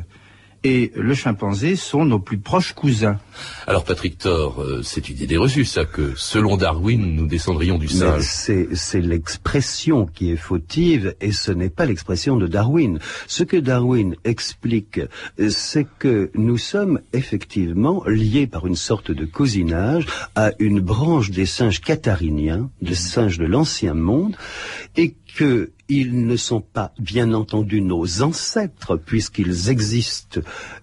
et 0.64 0.92
le 0.94 1.14
chimpanzé 1.14 1.76
sont 1.76 2.04
nos 2.04 2.18
plus 2.18 2.38
proches 2.38 2.72
cousins. 2.72 3.18
Alors 3.66 3.84
Patrick 3.84 4.18
Thor, 4.18 4.60
euh, 4.60 4.82
c'est 4.82 5.08
une 5.08 5.18
idée 5.18 5.36
reçue 5.36 5.64
ça, 5.64 5.84
que 5.84 6.12
selon 6.16 6.56
Darwin, 6.56 7.14
nous 7.14 7.26
descendrions 7.26 7.78
du 7.78 7.88
singe. 7.88 8.22
C'est 8.22 9.00
l'expression 9.00 10.06
qui 10.06 10.30
est 10.32 10.36
fautive 10.36 11.14
et 11.20 11.32
ce 11.32 11.52
n'est 11.52 11.70
pas 11.70 11.86
l'expression 11.86 12.36
de 12.36 12.46
Darwin. 12.46 12.98
Ce 13.26 13.42
que 13.42 13.56
Darwin 13.56 14.16
explique, 14.24 15.00
c'est 15.48 15.86
que 15.98 16.30
nous 16.34 16.58
sommes 16.58 17.00
effectivement 17.12 18.02
liés 18.06 18.46
par 18.46 18.66
une 18.66 18.76
sorte 18.76 19.10
de 19.10 19.24
cousinage 19.24 20.06
à 20.34 20.50
une 20.58 20.80
branche 20.80 21.30
des 21.30 21.46
singes 21.46 21.80
cathariniens, 21.80 22.70
des 22.82 22.94
singes 22.94 23.38
de 23.38 23.46
l'ancien 23.46 23.94
monde, 23.94 24.36
et 24.96 25.14
qu'ils 25.36 26.26
ne 26.26 26.36
sont 26.36 26.60
pas, 26.60 26.92
bien 26.98 27.32
entendu, 27.32 27.80
nos 27.80 28.22
ancêtres, 28.22 28.96
puisqu'ils 28.96 29.70
existent 29.70 30.40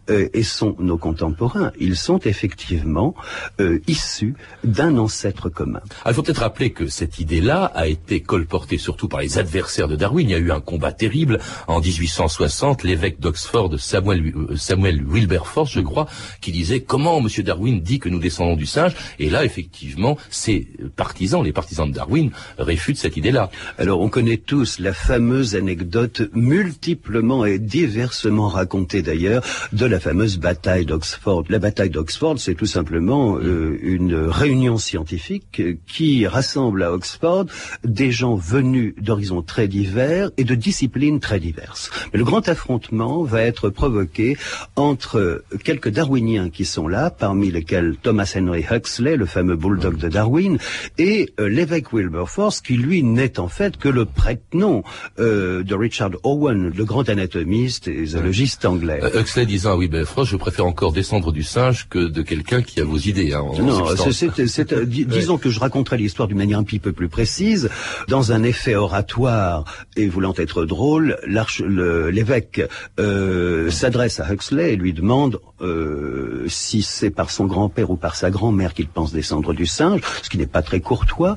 euh, 0.10 0.30
et 0.34 0.44
sont 0.44 0.76
nos 0.80 0.98
contemporains. 0.98 1.72
Ils 1.80 1.96
sont 1.96 2.20
effectivement 2.20 3.16
euh, 3.60 3.80
issus 3.88 4.36
d'un 4.64 4.98
ancêtre 4.98 5.50
commun. 5.50 5.82
Ah, 6.04 6.12
il 6.12 6.14
faut 6.14 6.24
peut-être 6.24 6.42
rappeler 6.42 6.72
que 6.72 6.88
cette 6.88 7.20
idée-là 7.20 7.66
a 7.66 7.88
été 7.88 8.22
colportée 8.22 8.78
surtout 8.78 9.08
par 9.08 9.22
les 9.22 9.38
adversaires 9.38 9.88
de 9.88 9.96
Darwin. 9.96 10.30
Il 10.30 10.32
y 10.32 10.36
a 10.36 10.40
eu 10.40 10.52
un 10.52 10.62
combat 10.62 10.92
terrible 10.92 11.40
en 11.68 11.80
1860. 11.80 12.84
L'évêque 12.84 13.20
d'Oxford, 13.20 13.80
Samuel, 13.80 14.34
euh, 14.36 14.56
Samuel 14.56 15.04
Wilberforce, 15.06 15.72
je 15.72 15.82
crois, 15.82 16.08
qui 16.42 16.52
disait 16.52 16.82
comment 16.82 17.22
Monsieur 17.22 17.44
Darwin 17.44 17.82
dit 17.82 18.00
que 18.00 18.10
nous 18.10 18.20
descendons 18.20 18.56
du 18.56 18.66
singe? 18.66 18.96
Et 19.20 19.30
là, 19.30 19.46
effectivement, 19.46 20.18
ces 20.30 20.68
partisans, 20.96 21.44
les 21.44 21.54
partisans 21.54 21.90
de 21.90 21.96
Darwin, 21.96 22.32
réfutent 22.58 22.98
cette 22.98 23.18
idée-là. 23.18 23.50
Alors, 23.78 24.02
on 24.02 24.10
connaît 24.10 24.37
tous 24.38 24.80
la 24.80 24.94
fameuse 24.94 25.56
anecdote 25.56 26.30
multiplement 26.34 27.46
et 27.46 27.60
diversement 27.60 28.48
racontée 28.48 29.02
d'ailleurs 29.02 29.44
de 29.74 29.86
la 29.86 30.00
fameuse 30.00 30.38
bataille 30.38 30.86
d'Oxford. 30.86 31.46
La 31.50 31.60
bataille 31.60 31.90
d'Oxford, 31.90 32.40
c'est 32.40 32.56
tout 32.56 32.66
simplement 32.66 33.38
euh, 33.38 33.78
une 33.82 34.16
réunion 34.16 34.78
scientifique 34.78 35.62
qui 35.88 36.28
rassemble 36.28 36.84
à 36.84 36.92
Oxford 36.92 37.46
des 37.84 38.12
gens 38.12 38.36
venus 38.36 38.94
d'horizons 39.00 39.42
très 39.42 39.68
divers 39.68 40.32
et 40.38 40.44
de 40.44 40.56
disciplines 40.56 41.20
très 41.20 41.40
diverses. 41.40 41.90
Mais 42.14 42.20
le 42.20 42.26
grand 42.26 42.48
affrontement 42.50 43.24
va 43.24 43.42
être 43.42 43.70
provoqué 43.70 44.38
entre 44.76 45.44
quelques 45.64 45.90
darwiniens 45.90 46.50
qui 46.50 46.66
sont 46.66 46.88
là, 46.88 47.10
parmi 47.10 47.52
lesquels 47.52 47.96
Thomas 48.02 48.32
Henry 48.36 48.66
Huxley, 48.70 49.16
le 49.16 49.26
fameux 49.26 49.56
bulldog 49.56 49.98
de 49.98 50.10
Darwin, 50.10 50.58
et 50.98 51.34
euh, 51.40 51.48
l'évêque 51.48 51.94
Wilberforce, 51.94 52.62
qui 52.62 52.78
lui 52.78 53.04
n'est 53.04 53.40
en 53.40 53.48
fait 53.48 53.78
que 53.78 53.90
le 53.90 54.06
prête-nom 54.28 54.84
euh, 55.20 55.64
de 55.64 55.74
Richard 55.74 56.12
Owen, 56.24 56.74
le 56.76 56.84
grand 56.84 57.08
anatomiste 57.08 57.88
et 57.88 58.08
zoologiste 58.08 58.66
anglais. 58.66 59.00
Euh, 59.02 59.22
Huxley 59.22 59.46
disant 59.46 59.72
à 59.72 59.78
Wilberforce, 59.78 60.28
je 60.28 60.36
préfère 60.36 60.66
encore 60.66 60.92
descendre 60.92 61.32
du 61.32 61.44
singe 61.44 61.88
que 61.90 62.00
de 62.00 62.22
quelqu'un 62.24 62.62
qui 62.62 62.82
a 62.82 62.84
vos 62.84 62.98
idées. 62.98 63.32
Hein, 63.34 63.46
non, 63.62 63.86
c'est, 64.12 64.74
euh, 64.74 64.86
disons 64.86 65.38
que 65.38 65.50
je 65.50 65.62
raconterai 65.62 65.96
l'histoire 65.96 66.28
d'une 66.28 66.40
manière 66.40 66.60
un 66.60 66.66
petit 66.66 66.80
peu 66.80 66.92
plus 66.92 67.08
précise, 67.08 67.70
dans 68.10 68.34
un 68.34 68.44
effet 68.44 68.76
oratoire 68.76 69.64
et 69.96 70.08
voulant 70.08 70.34
être 70.36 70.66
drôle, 70.66 71.18
l'évêque 71.26 72.62
euh, 73.00 73.72
s'adresse 73.72 74.20
à 74.20 74.30
Huxley 74.30 74.74
et 74.74 74.76
lui 74.76 74.92
demande 74.92 75.40
euh, 75.62 76.46
si 76.50 76.82
c'est 76.82 77.12
par 77.12 77.32
son 77.32 77.46
grand-père 77.46 77.92
ou 77.92 77.96
par 77.96 78.18
sa 78.18 78.30
grand-mère 78.30 78.74
qu'il 78.74 78.90
pense 78.90 79.14
descendre 79.14 79.54
du 79.54 79.66
singe, 79.66 80.02
ce 80.22 80.30
qui 80.30 80.38
n'est 80.38 80.48
pas 80.48 80.62
très 80.62 80.82
courtois, 80.82 81.36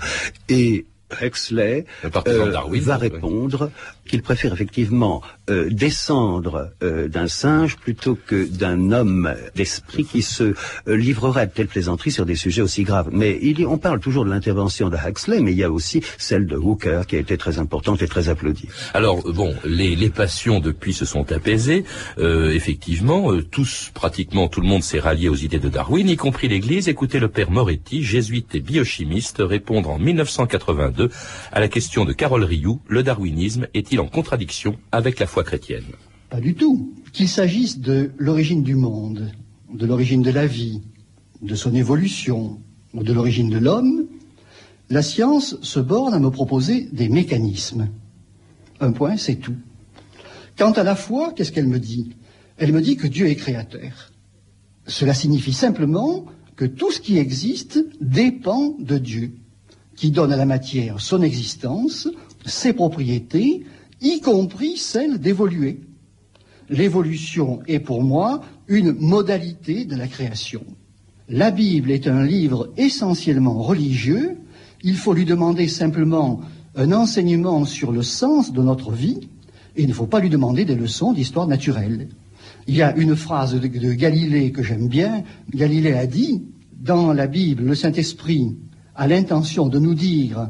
et 0.48 0.86
Huxley 1.20 1.84
euh, 2.04 2.52
va 2.80 2.96
répondre 2.96 3.70
qu'il 4.06 4.22
préfère 4.22 4.52
effectivement 4.52 5.22
euh, 5.48 5.68
descendre 5.70 6.70
euh, 6.82 7.08
d'un 7.08 7.28
singe 7.28 7.76
plutôt 7.76 8.18
que 8.26 8.46
d'un 8.46 8.92
homme 8.92 9.34
d'esprit 9.54 10.04
qui 10.04 10.22
se 10.22 10.54
livrerait 10.86 11.42
à 11.42 11.46
de 11.46 11.52
telles 11.52 11.68
plaisanteries 11.68 12.10
sur 12.10 12.26
des 12.26 12.34
sujets 12.34 12.62
aussi 12.62 12.82
graves. 12.82 13.08
Mais 13.12 13.38
il, 13.42 13.66
on 13.66 13.78
parle 13.78 14.00
toujours 14.00 14.24
de 14.24 14.30
l'intervention 14.30 14.88
de 14.88 14.96
Huxley, 14.96 15.40
mais 15.40 15.52
il 15.52 15.58
y 15.58 15.64
a 15.64 15.70
aussi 15.70 16.02
celle 16.18 16.46
de 16.46 16.56
Hooker 16.56 17.02
qui 17.06 17.16
a 17.16 17.18
été 17.18 17.36
très 17.36 17.58
importante 17.58 18.02
et 18.02 18.08
très 18.08 18.28
applaudie. 18.28 18.68
Alors 18.94 19.22
bon, 19.32 19.54
les, 19.64 19.96
les 19.96 20.10
passions 20.10 20.60
depuis 20.60 20.92
se 20.92 21.04
sont 21.04 21.30
apaisées. 21.32 21.84
effectivement, 22.18 23.30
tous, 23.50 23.90
pratiquement 23.94 24.48
tout 24.48 24.60
le 24.60 24.66
monde 24.66 24.82
s'est 24.82 25.00
rallié 25.00 25.28
aux 25.28 25.36
idées 25.36 25.58
de 25.58 25.68
Darwin, 25.68 26.08
y 26.08 26.16
compris 26.16 26.48
l'Église. 26.48 26.88
Écoutez 26.88 27.18
le 27.18 27.28
père 27.28 27.50
Moretti, 27.50 28.02
jésuite 28.02 28.54
et 28.54 28.60
biochimiste, 28.60 29.38
répondre 29.40 29.90
en 29.90 29.98
1982 29.98 30.99
à 31.52 31.60
la 31.60 31.68
question 31.68 32.04
de 32.04 32.12
Carole 32.12 32.44
Rioux, 32.44 32.80
le 32.88 33.02
darwinisme 33.02 33.66
est-il 33.74 34.00
en 34.00 34.08
contradiction 34.08 34.76
avec 34.92 35.18
la 35.18 35.26
foi 35.26 35.44
chrétienne? 35.44 35.84
Pas 36.28 36.40
du 36.40 36.54
tout. 36.54 36.92
Qu'il 37.12 37.28
s'agisse 37.28 37.78
de 37.78 38.12
l'origine 38.18 38.62
du 38.62 38.74
monde, 38.74 39.32
de 39.72 39.86
l'origine 39.86 40.22
de 40.22 40.30
la 40.30 40.46
vie, 40.46 40.80
de 41.42 41.54
son 41.54 41.74
évolution, 41.74 42.60
ou 42.94 43.02
de 43.02 43.12
l'origine 43.12 43.50
de 43.50 43.58
l'homme, 43.58 44.06
la 44.88 45.02
science 45.02 45.56
se 45.62 45.80
borne 45.80 46.14
à 46.14 46.18
me 46.18 46.30
proposer 46.30 46.88
des 46.92 47.08
mécanismes. 47.08 47.88
Un 48.80 48.92
point, 48.92 49.16
c'est 49.16 49.36
tout. 49.36 49.56
Quant 50.58 50.72
à 50.72 50.82
la 50.82 50.96
foi, 50.96 51.32
qu'est-ce 51.32 51.52
qu'elle 51.52 51.68
me 51.68 51.78
dit? 51.78 52.10
Elle 52.58 52.72
me 52.72 52.80
dit 52.80 52.96
que 52.96 53.06
Dieu 53.06 53.26
est 53.26 53.36
créateur. 53.36 54.12
Cela 54.86 55.14
signifie 55.14 55.52
simplement 55.52 56.26
que 56.56 56.64
tout 56.64 56.90
ce 56.90 57.00
qui 57.00 57.18
existe 57.18 57.84
dépend 58.00 58.74
de 58.78 58.98
Dieu 58.98 59.32
qui 60.00 60.10
donne 60.10 60.32
à 60.32 60.36
la 60.38 60.46
matière 60.46 60.98
son 60.98 61.20
existence, 61.20 62.08
ses 62.46 62.72
propriétés, 62.72 63.66
y 64.00 64.20
compris 64.20 64.78
celle 64.78 65.18
d'évoluer. 65.18 65.80
L'évolution 66.70 67.60
est 67.68 67.80
pour 67.80 68.02
moi 68.02 68.40
une 68.66 68.92
modalité 68.92 69.84
de 69.84 69.94
la 69.96 70.06
création. 70.06 70.64
La 71.28 71.50
Bible 71.50 71.90
est 71.90 72.08
un 72.08 72.24
livre 72.24 72.72
essentiellement 72.78 73.62
religieux, 73.62 74.38
il 74.82 74.96
faut 74.96 75.12
lui 75.12 75.26
demander 75.26 75.68
simplement 75.68 76.40
un 76.76 76.92
enseignement 76.92 77.66
sur 77.66 77.92
le 77.92 78.02
sens 78.02 78.54
de 78.54 78.62
notre 78.62 78.92
vie, 78.92 79.28
et 79.76 79.82
il 79.82 79.88
ne 79.88 79.92
faut 79.92 80.06
pas 80.06 80.20
lui 80.20 80.30
demander 80.30 80.64
des 80.64 80.76
leçons 80.76 81.12
d'histoire 81.12 81.46
naturelle. 81.46 82.08
Il 82.66 82.74
y 82.74 82.80
a 82.80 82.96
une 82.96 83.16
phrase 83.16 83.52
de, 83.52 83.68
de 83.68 83.92
Galilée 83.92 84.50
que 84.50 84.62
j'aime 84.62 84.88
bien. 84.88 85.24
Galilée 85.52 85.92
a 85.92 86.06
dit, 86.06 86.42
dans 86.80 87.12
la 87.12 87.26
Bible, 87.26 87.64
le 87.64 87.74
Saint-Esprit 87.74 88.56
a 88.94 89.06
l'intention 89.06 89.68
de 89.68 89.78
nous 89.78 89.94
dire 89.94 90.48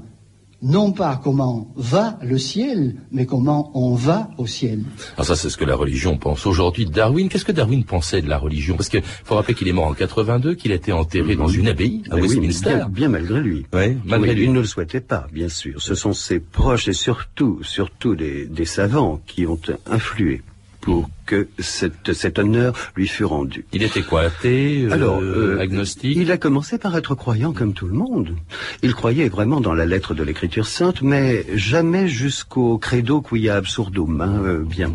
non 0.63 0.93
pas 0.93 1.19
comment 1.23 1.73
va 1.77 2.19
le 2.23 2.39
ciel, 2.39 2.97
mais 3.11 3.25
comment 3.25 3.71
on 3.75 3.95
va 3.95 4.29
au 4.37 4.47
ciel. 4.47 4.83
Alors 5.17 5.27
ça, 5.27 5.37
c'est 5.37 5.49
ce 5.49 5.57
que 5.57 5.65
la 5.65 5.75
religion 5.75 6.19
pense 6.19 6.47
aujourd'hui. 6.47 6.87
Darwin, 6.87 7.29
qu'est-ce 7.29 7.45
que 7.45 7.53
Darwin 7.53 7.85
pensait 7.85 8.21
de 8.21 8.29
la 8.29 8.39
religion? 8.39 8.77
Parce 8.77 8.89
qu'il 8.89 9.03
faut 9.03 9.37
rappeler 9.37 9.55
qu'il 9.55 9.69
est 9.69 9.73
mort 9.73 9.87
en 9.87 9.95
82, 9.95 10.55
qu'il 10.55 10.73
a 10.73 10.75
été 10.75 10.93
enterré 10.93 11.37
dans 11.37 11.49
une 11.49 11.69
abbaye 11.69 12.03
à 12.11 12.17
Westminster. 12.17 12.85
bien, 12.91 13.09
malgré 13.09 13.41
lui. 13.41 13.67
Oui, 13.73 13.97
malgré 14.05 14.35
lui. 14.35 14.45
Il 14.45 14.53
ne 14.53 14.61
le 14.61 14.67
souhaitait 14.67 15.01
pas, 15.01 15.27
bien 15.33 15.49
sûr. 15.49 15.81
Ce 15.81 15.95
sont 15.95 16.13
ses 16.13 16.41
proches 16.41 16.89
et 16.89 16.93
surtout, 16.93 17.61
surtout 17.63 18.15
des, 18.15 18.47
des 18.47 18.65
savants 18.65 19.21
qui 19.27 19.47
ont 19.47 19.59
influé 19.91 20.43
pour 20.81 21.09
que 21.27 21.49
cet 21.59 22.39
honneur 22.39 22.75
lui 22.97 23.07
fut 23.07 23.25
rendu. 23.25 23.65
Il 23.73 23.83
était 23.83 24.03
quoi, 24.03 24.23
athée, 24.23 24.85
euh, 24.85 24.93
Alors, 24.93 25.21
euh, 25.21 25.59
agnostique 25.61 26.17
Il 26.17 26.33
a 26.33 26.39
commencé 26.39 26.79
par 26.79 26.97
être 26.97 27.15
croyant 27.15 27.53
comme 27.53 27.73
tout 27.73 27.87
le 27.87 27.93
monde. 27.93 28.35
Il 28.83 28.95
croyait 28.95 29.29
vraiment 29.29 29.61
dans 29.61 29.75
la 29.75 29.87
lettre 29.87 30.15
de 30.15 30.23
l'Écriture 30.23 30.67
sainte, 30.67 31.03
mais 31.03 31.45
jamais 31.55 32.09
jusqu'au 32.09 32.79
credo 32.79 33.21
quia 33.21 33.57
absurdum, 33.57 34.21
hein, 34.21 34.43
euh, 34.45 34.65
bien. 34.65 34.93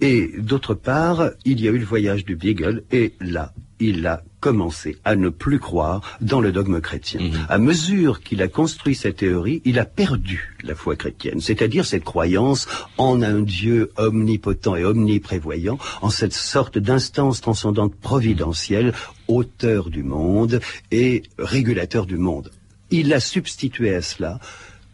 Et 0.00 0.30
d'autre 0.38 0.74
part, 0.74 1.30
il 1.44 1.60
y 1.60 1.68
a 1.68 1.72
eu 1.72 1.78
le 1.78 1.84
voyage 1.84 2.24
du 2.24 2.36
Beagle, 2.36 2.84
et 2.92 3.14
là, 3.20 3.52
il 3.82 4.06
a 4.06 4.22
commencé 4.40 4.96
à 5.04 5.16
ne 5.16 5.28
plus 5.28 5.58
croire 5.58 6.00
dans 6.20 6.40
le 6.40 6.52
dogme 6.52 6.80
chrétien. 6.80 7.20
Mhm. 7.20 7.46
À 7.48 7.58
mesure 7.58 8.22
qu'il 8.22 8.42
a 8.42 8.48
construit 8.48 8.94
cette 8.94 9.16
théorie, 9.16 9.60
il 9.64 9.78
a 9.78 9.84
perdu 9.84 10.56
la 10.62 10.74
foi 10.74 10.96
chrétienne, 10.96 11.40
c'est-à-dire 11.40 11.84
cette 11.84 12.04
croyance 12.04 12.68
en 12.98 13.22
un 13.22 13.40
Dieu 13.40 13.90
omnipotent 13.96 14.76
et 14.76 14.84
omniprévoyant, 14.84 15.78
en 16.00 16.10
cette 16.10 16.32
sorte 16.32 16.78
d'instance 16.78 17.40
transcendante 17.40 17.94
providentielle, 17.94 18.92
auteur 19.28 19.90
du 19.90 20.02
monde 20.02 20.60
et 20.90 21.22
régulateur 21.38 22.06
du 22.06 22.16
monde. 22.16 22.50
Il 22.90 23.12
a 23.12 23.20
substitué 23.20 23.94
à 23.94 24.02
cela 24.02 24.38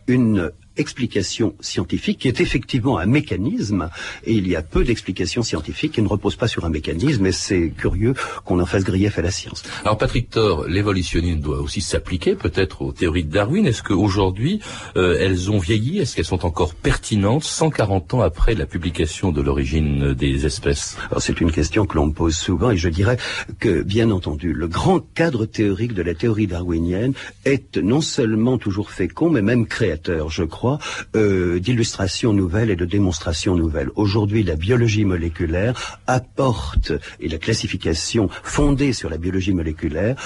une 0.07 0.51
explication 0.79 1.55
scientifique 1.61 2.19
qui 2.19 2.29
est 2.29 2.41
effectivement 2.41 2.99
un 2.99 3.07
mécanisme, 3.07 3.91
et 4.25 4.33
il 4.33 4.49
y 4.49 4.57
a 4.57 4.63
peu 4.63 4.85
d'explications 4.85 5.43
scientifiques 5.43 5.93
qui 5.93 6.03
ne 6.03 6.09
reposent 6.09 6.37
pas 6.37 6.49
sur 6.49 6.65
un 6.65 6.71
mécanisme, 6.71 7.27
et 7.27 7.33
c'est 7.33 7.71
curieux 7.77 8.15
qu'on 8.45 8.61
en 8.61 8.67
fasse 8.67 8.85
grief 8.85 9.19
à 9.19 9.23
la 9.23 9.31
science. 9.31 9.63
Alors 9.85 9.99
Patrick 9.99 10.31
Thor, 10.31 10.67
l'évolutionnisme 10.67 11.41
doit 11.41 11.61
aussi 11.61 11.81
s'appliquer 11.81 12.35
peut-être 12.35 12.83
aux 12.83 12.93
théories 12.93 13.25
de 13.25 13.33
Darwin. 13.33 13.67
Est-ce 13.67 13.83
qu'aujourd'hui, 13.83 14.61
euh, 14.97 15.19
elles 15.21 15.51
ont 15.51 15.59
vieilli? 15.59 15.99
Est-ce 15.99 16.17
qu'elles 16.17 16.25
sont 16.25 16.47
encore 16.47 16.75
pertinentes 16.75 17.45
140 17.45 18.15
ans 18.15 18.21
après 18.21 18.55
la 18.55 18.67
publication 18.67 19.33
de 19.33 19.41
l'origine 19.41 20.13
des 20.15 20.47
espèces? 20.47 20.97
Alors 21.11 21.23
c'est 21.23 21.41
une 21.41 21.53
question 21.53 21.87
que 21.87 21.97
l'on 21.97 22.07
me 22.07 22.13
pose 22.13 22.37
souvent, 22.37 22.71
et 22.71 22.77
je 22.77 22.89
dirais 22.89 23.19
que, 23.59 23.83
bien 23.83 24.11
entendu, 24.11 24.53
le 24.53 24.69
grand 24.69 25.01
cadre 25.15 25.47
théorique 25.47 25.95
de 25.95 26.03
la 26.03 26.15
théorie 26.15 26.47
darwinienne 26.47 27.13
est 27.45 27.77
non 27.77 28.01
seulement 28.01 28.59
toujours 28.59 28.91
fécond, 28.91 29.31
mais 29.31 29.43
même 29.43 29.67
créateur, 29.67 30.31
je 30.31 30.45
crois, 30.45 30.68
euh, 31.17 31.59
d'illustrations 31.59 32.33
nouvelles 32.33 32.71
et 32.71 32.77
de 32.77 32.85
démonstrations 32.85 33.57
nouvelles. 33.57 33.91
Aujourd'hui, 33.97 34.43
la 34.43 34.57
biologie 34.57 35.05
moléculaire 35.05 36.01
apporte, 36.07 36.93
et 37.21 37.29
la 37.29 37.39
classification 37.39 38.29
fondée 38.43 38.93
sur 38.93 39.09
la 39.09 39.19
biologie 39.19 39.55
moléculaire, 39.55 40.17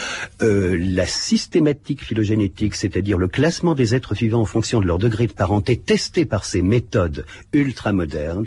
euh, 0.42 0.76
la 0.78 1.06
systématique 1.06 2.02
phylogénétique, 2.04 2.74
c'est-à-dire 2.74 3.18
le 3.18 3.28
classement 3.28 3.74
des 3.74 3.94
êtres 3.94 4.14
vivants 4.14 4.40
en 4.40 4.46
fonction 4.46 4.80
de 4.80 4.86
leur 4.86 4.98
degré 4.98 5.26
de 5.26 5.32
parenté, 5.32 5.76
testé 5.76 6.24
par 6.24 6.44
ces 6.44 6.62
méthodes 6.62 7.24
ultramodernes, 7.52 8.46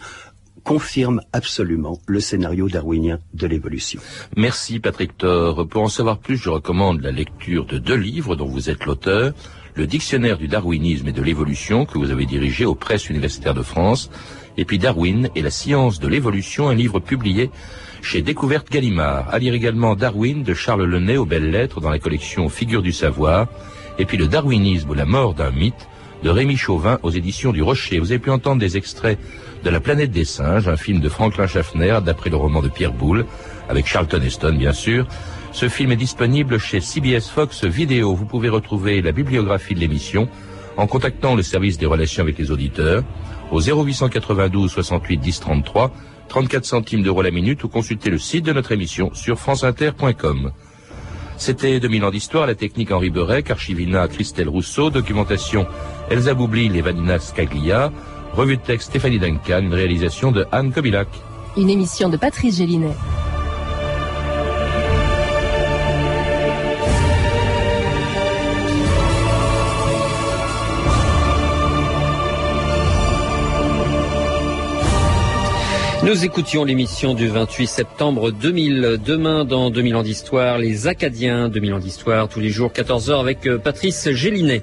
confirme 0.65 1.21
absolument 1.31 1.99
le 2.07 2.19
scénario 2.19 2.67
darwinien 2.67 3.19
de 3.33 3.47
l'évolution. 3.47 4.01
Merci 4.35 4.79
Patrick 4.79 5.15
Thor. 5.17 5.67
Pour 5.67 5.83
en 5.83 5.89
savoir 5.89 6.17
plus, 6.17 6.37
je 6.37 6.49
recommande 6.49 7.01
la 7.01 7.11
lecture 7.11 7.65
de 7.65 7.77
deux 7.77 7.95
livres 7.95 8.35
dont 8.35 8.47
vous 8.47 8.69
êtes 8.69 8.83
l'auteur. 8.85 9.33
Le 9.75 9.87
dictionnaire 9.87 10.37
du 10.37 10.47
darwinisme 10.47 11.07
et 11.07 11.11
de 11.11 11.21
l'évolution 11.21 11.85
que 11.85 11.97
vous 11.97 12.11
avez 12.11 12.25
dirigé 12.25 12.65
aux 12.65 12.75
presses 12.75 13.09
universitaires 13.09 13.53
de 13.53 13.61
France, 13.61 14.09
et 14.57 14.63
puis 14.63 14.79
Darwin 14.79 15.29
et 15.35 15.41
la 15.41 15.49
science 15.49 15.99
de 15.99 16.07
l'évolution, 16.07 16.69
un 16.69 16.75
livre 16.75 16.99
publié 16.99 17.49
chez 18.01 18.21
Découverte 18.21 18.71
Gallimard. 18.71 19.27
À 19.29 19.39
lire 19.39 19.53
également 19.53 19.95
Darwin 19.95 20.43
de 20.43 20.53
Charles 20.53 20.85
Lenay 20.85 21.17
aux 21.17 21.25
belles 21.25 21.51
lettres 21.51 21.81
dans 21.81 21.89
la 21.89 21.99
collection 21.99 22.47
Figures 22.47 22.81
du 22.81 22.93
savoir, 22.93 23.47
et 23.99 24.05
puis 24.05 24.17
le 24.17 24.27
darwinisme 24.27 24.89
ou 24.89 24.93
la 24.93 25.05
mort 25.05 25.33
d'un 25.33 25.51
mythe 25.51 25.87
de 26.23 26.29
Rémi 26.29 26.55
Chauvin 26.55 26.99
aux 27.03 27.11
éditions 27.11 27.51
du 27.51 27.61
Rocher. 27.61 27.99
Vous 27.99 28.11
avez 28.11 28.19
pu 28.19 28.31
entendre 28.31 28.59
des 28.59 28.77
extraits 28.77 29.19
de 29.63 29.69
La 29.69 29.79
planète 29.79 30.11
des 30.11 30.25
singes, 30.25 30.67
un 30.67 30.77
film 30.77 30.99
de 31.01 31.09
Franklin 31.09 31.47
Schaffner 31.47 31.99
d'après 32.03 32.29
le 32.29 32.37
roman 32.37 32.61
de 32.61 32.69
Pierre 32.69 32.93
Boulle, 32.93 33.25
avec 33.67 33.87
Charlton 33.87 34.21
Heston 34.21 34.55
bien 34.55 34.73
sûr. 34.73 35.07
Ce 35.55 35.69
film 35.69 35.93
est 35.93 35.95
disponible 35.95 36.57
chez 36.57 36.81
CBS 36.81 37.29
Fox 37.33 37.63
Vidéo. 37.63 38.13
Vous 38.13 38.25
pouvez 38.25 38.49
retrouver 38.49 39.01
la 39.01 39.13
bibliographie 39.13 39.73
de 39.73 39.79
l'émission 39.79 40.27
en 40.75 40.85
contactant 40.85 41.33
le 41.33 41.43
service 41.43 41.77
des 41.77 41.85
relations 41.85 42.23
avec 42.23 42.37
les 42.37 42.51
auditeurs 42.51 43.03
au 43.51 43.61
0892 43.61 44.69
68 44.69 45.17
10 45.17 45.39
33, 45.39 45.93
34 46.27 46.65
centimes 46.65 47.03
d'euros 47.03 47.21
la 47.21 47.31
minute 47.31 47.63
ou 47.63 47.69
consulter 47.69 48.09
le 48.09 48.17
site 48.17 48.43
de 48.43 48.51
notre 48.51 48.73
émission 48.73 49.13
sur 49.13 49.39
franceinter.com. 49.39 50.51
C'était 51.37 51.79
2000 51.79 52.03
ans 52.03 52.11
d'histoire, 52.11 52.47
la 52.47 52.55
technique 52.55 52.91
Henri 52.91 53.09
Berec, 53.09 53.49
Archivina 53.49 54.09
Christelle 54.09 54.49
Rousseau, 54.49 54.89
documentation 54.89 55.67
Elsa 56.09 56.33
Boublil 56.33 56.75
et 56.75 56.81
Vanina 56.81 57.17
Scaglia, 57.17 57.93
revue 58.33 58.57
de 58.57 58.61
texte 58.61 58.89
Stéphanie 58.89 59.19
Duncan, 59.19 59.61
une 59.61 59.73
réalisation 59.73 60.33
de 60.33 60.45
Anne 60.51 60.73
Kobilac. 60.73 61.07
Une 61.55 61.69
émission 61.69 62.09
de 62.09 62.17
Patrice 62.17 62.57
Gélinet. 62.57 62.91
Nous 76.05 76.23
écoutions 76.23 76.65
l'émission 76.65 77.15
du 77.15 77.27
28 77.27 77.65
septembre 77.65 78.29
2000. 78.29 78.99
Demain, 79.03 79.43
dans 79.43 79.71
2000 79.71 79.95
ans 79.95 80.03
d'histoire, 80.03 80.59
les 80.59 80.85
Acadiens, 80.85 81.49
2000 81.49 81.73
ans 81.73 81.79
d'histoire, 81.79 82.29
tous 82.29 82.39
les 82.39 82.49
jours, 82.49 82.71
14h 82.71 83.19
avec 83.19 83.47
euh, 83.47 83.57
Patrice 83.57 84.11
Gélinet. 84.11 84.61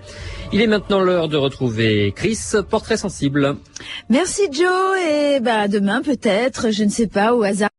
Il 0.52 0.60
est 0.60 0.68
maintenant 0.68 1.00
l'heure 1.00 1.26
de 1.26 1.36
retrouver 1.36 2.12
Chris, 2.14 2.38
portrait 2.70 2.96
sensible. 2.96 3.56
Merci 4.08 4.42
Joe, 4.52 5.00
et 5.10 5.40
bah 5.40 5.66
demain 5.66 6.00
peut-être, 6.00 6.70
je 6.70 6.84
ne 6.84 6.90
sais 6.90 7.08
pas, 7.08 7.34
au 7.34 7.42
hasard. 7.42 7.71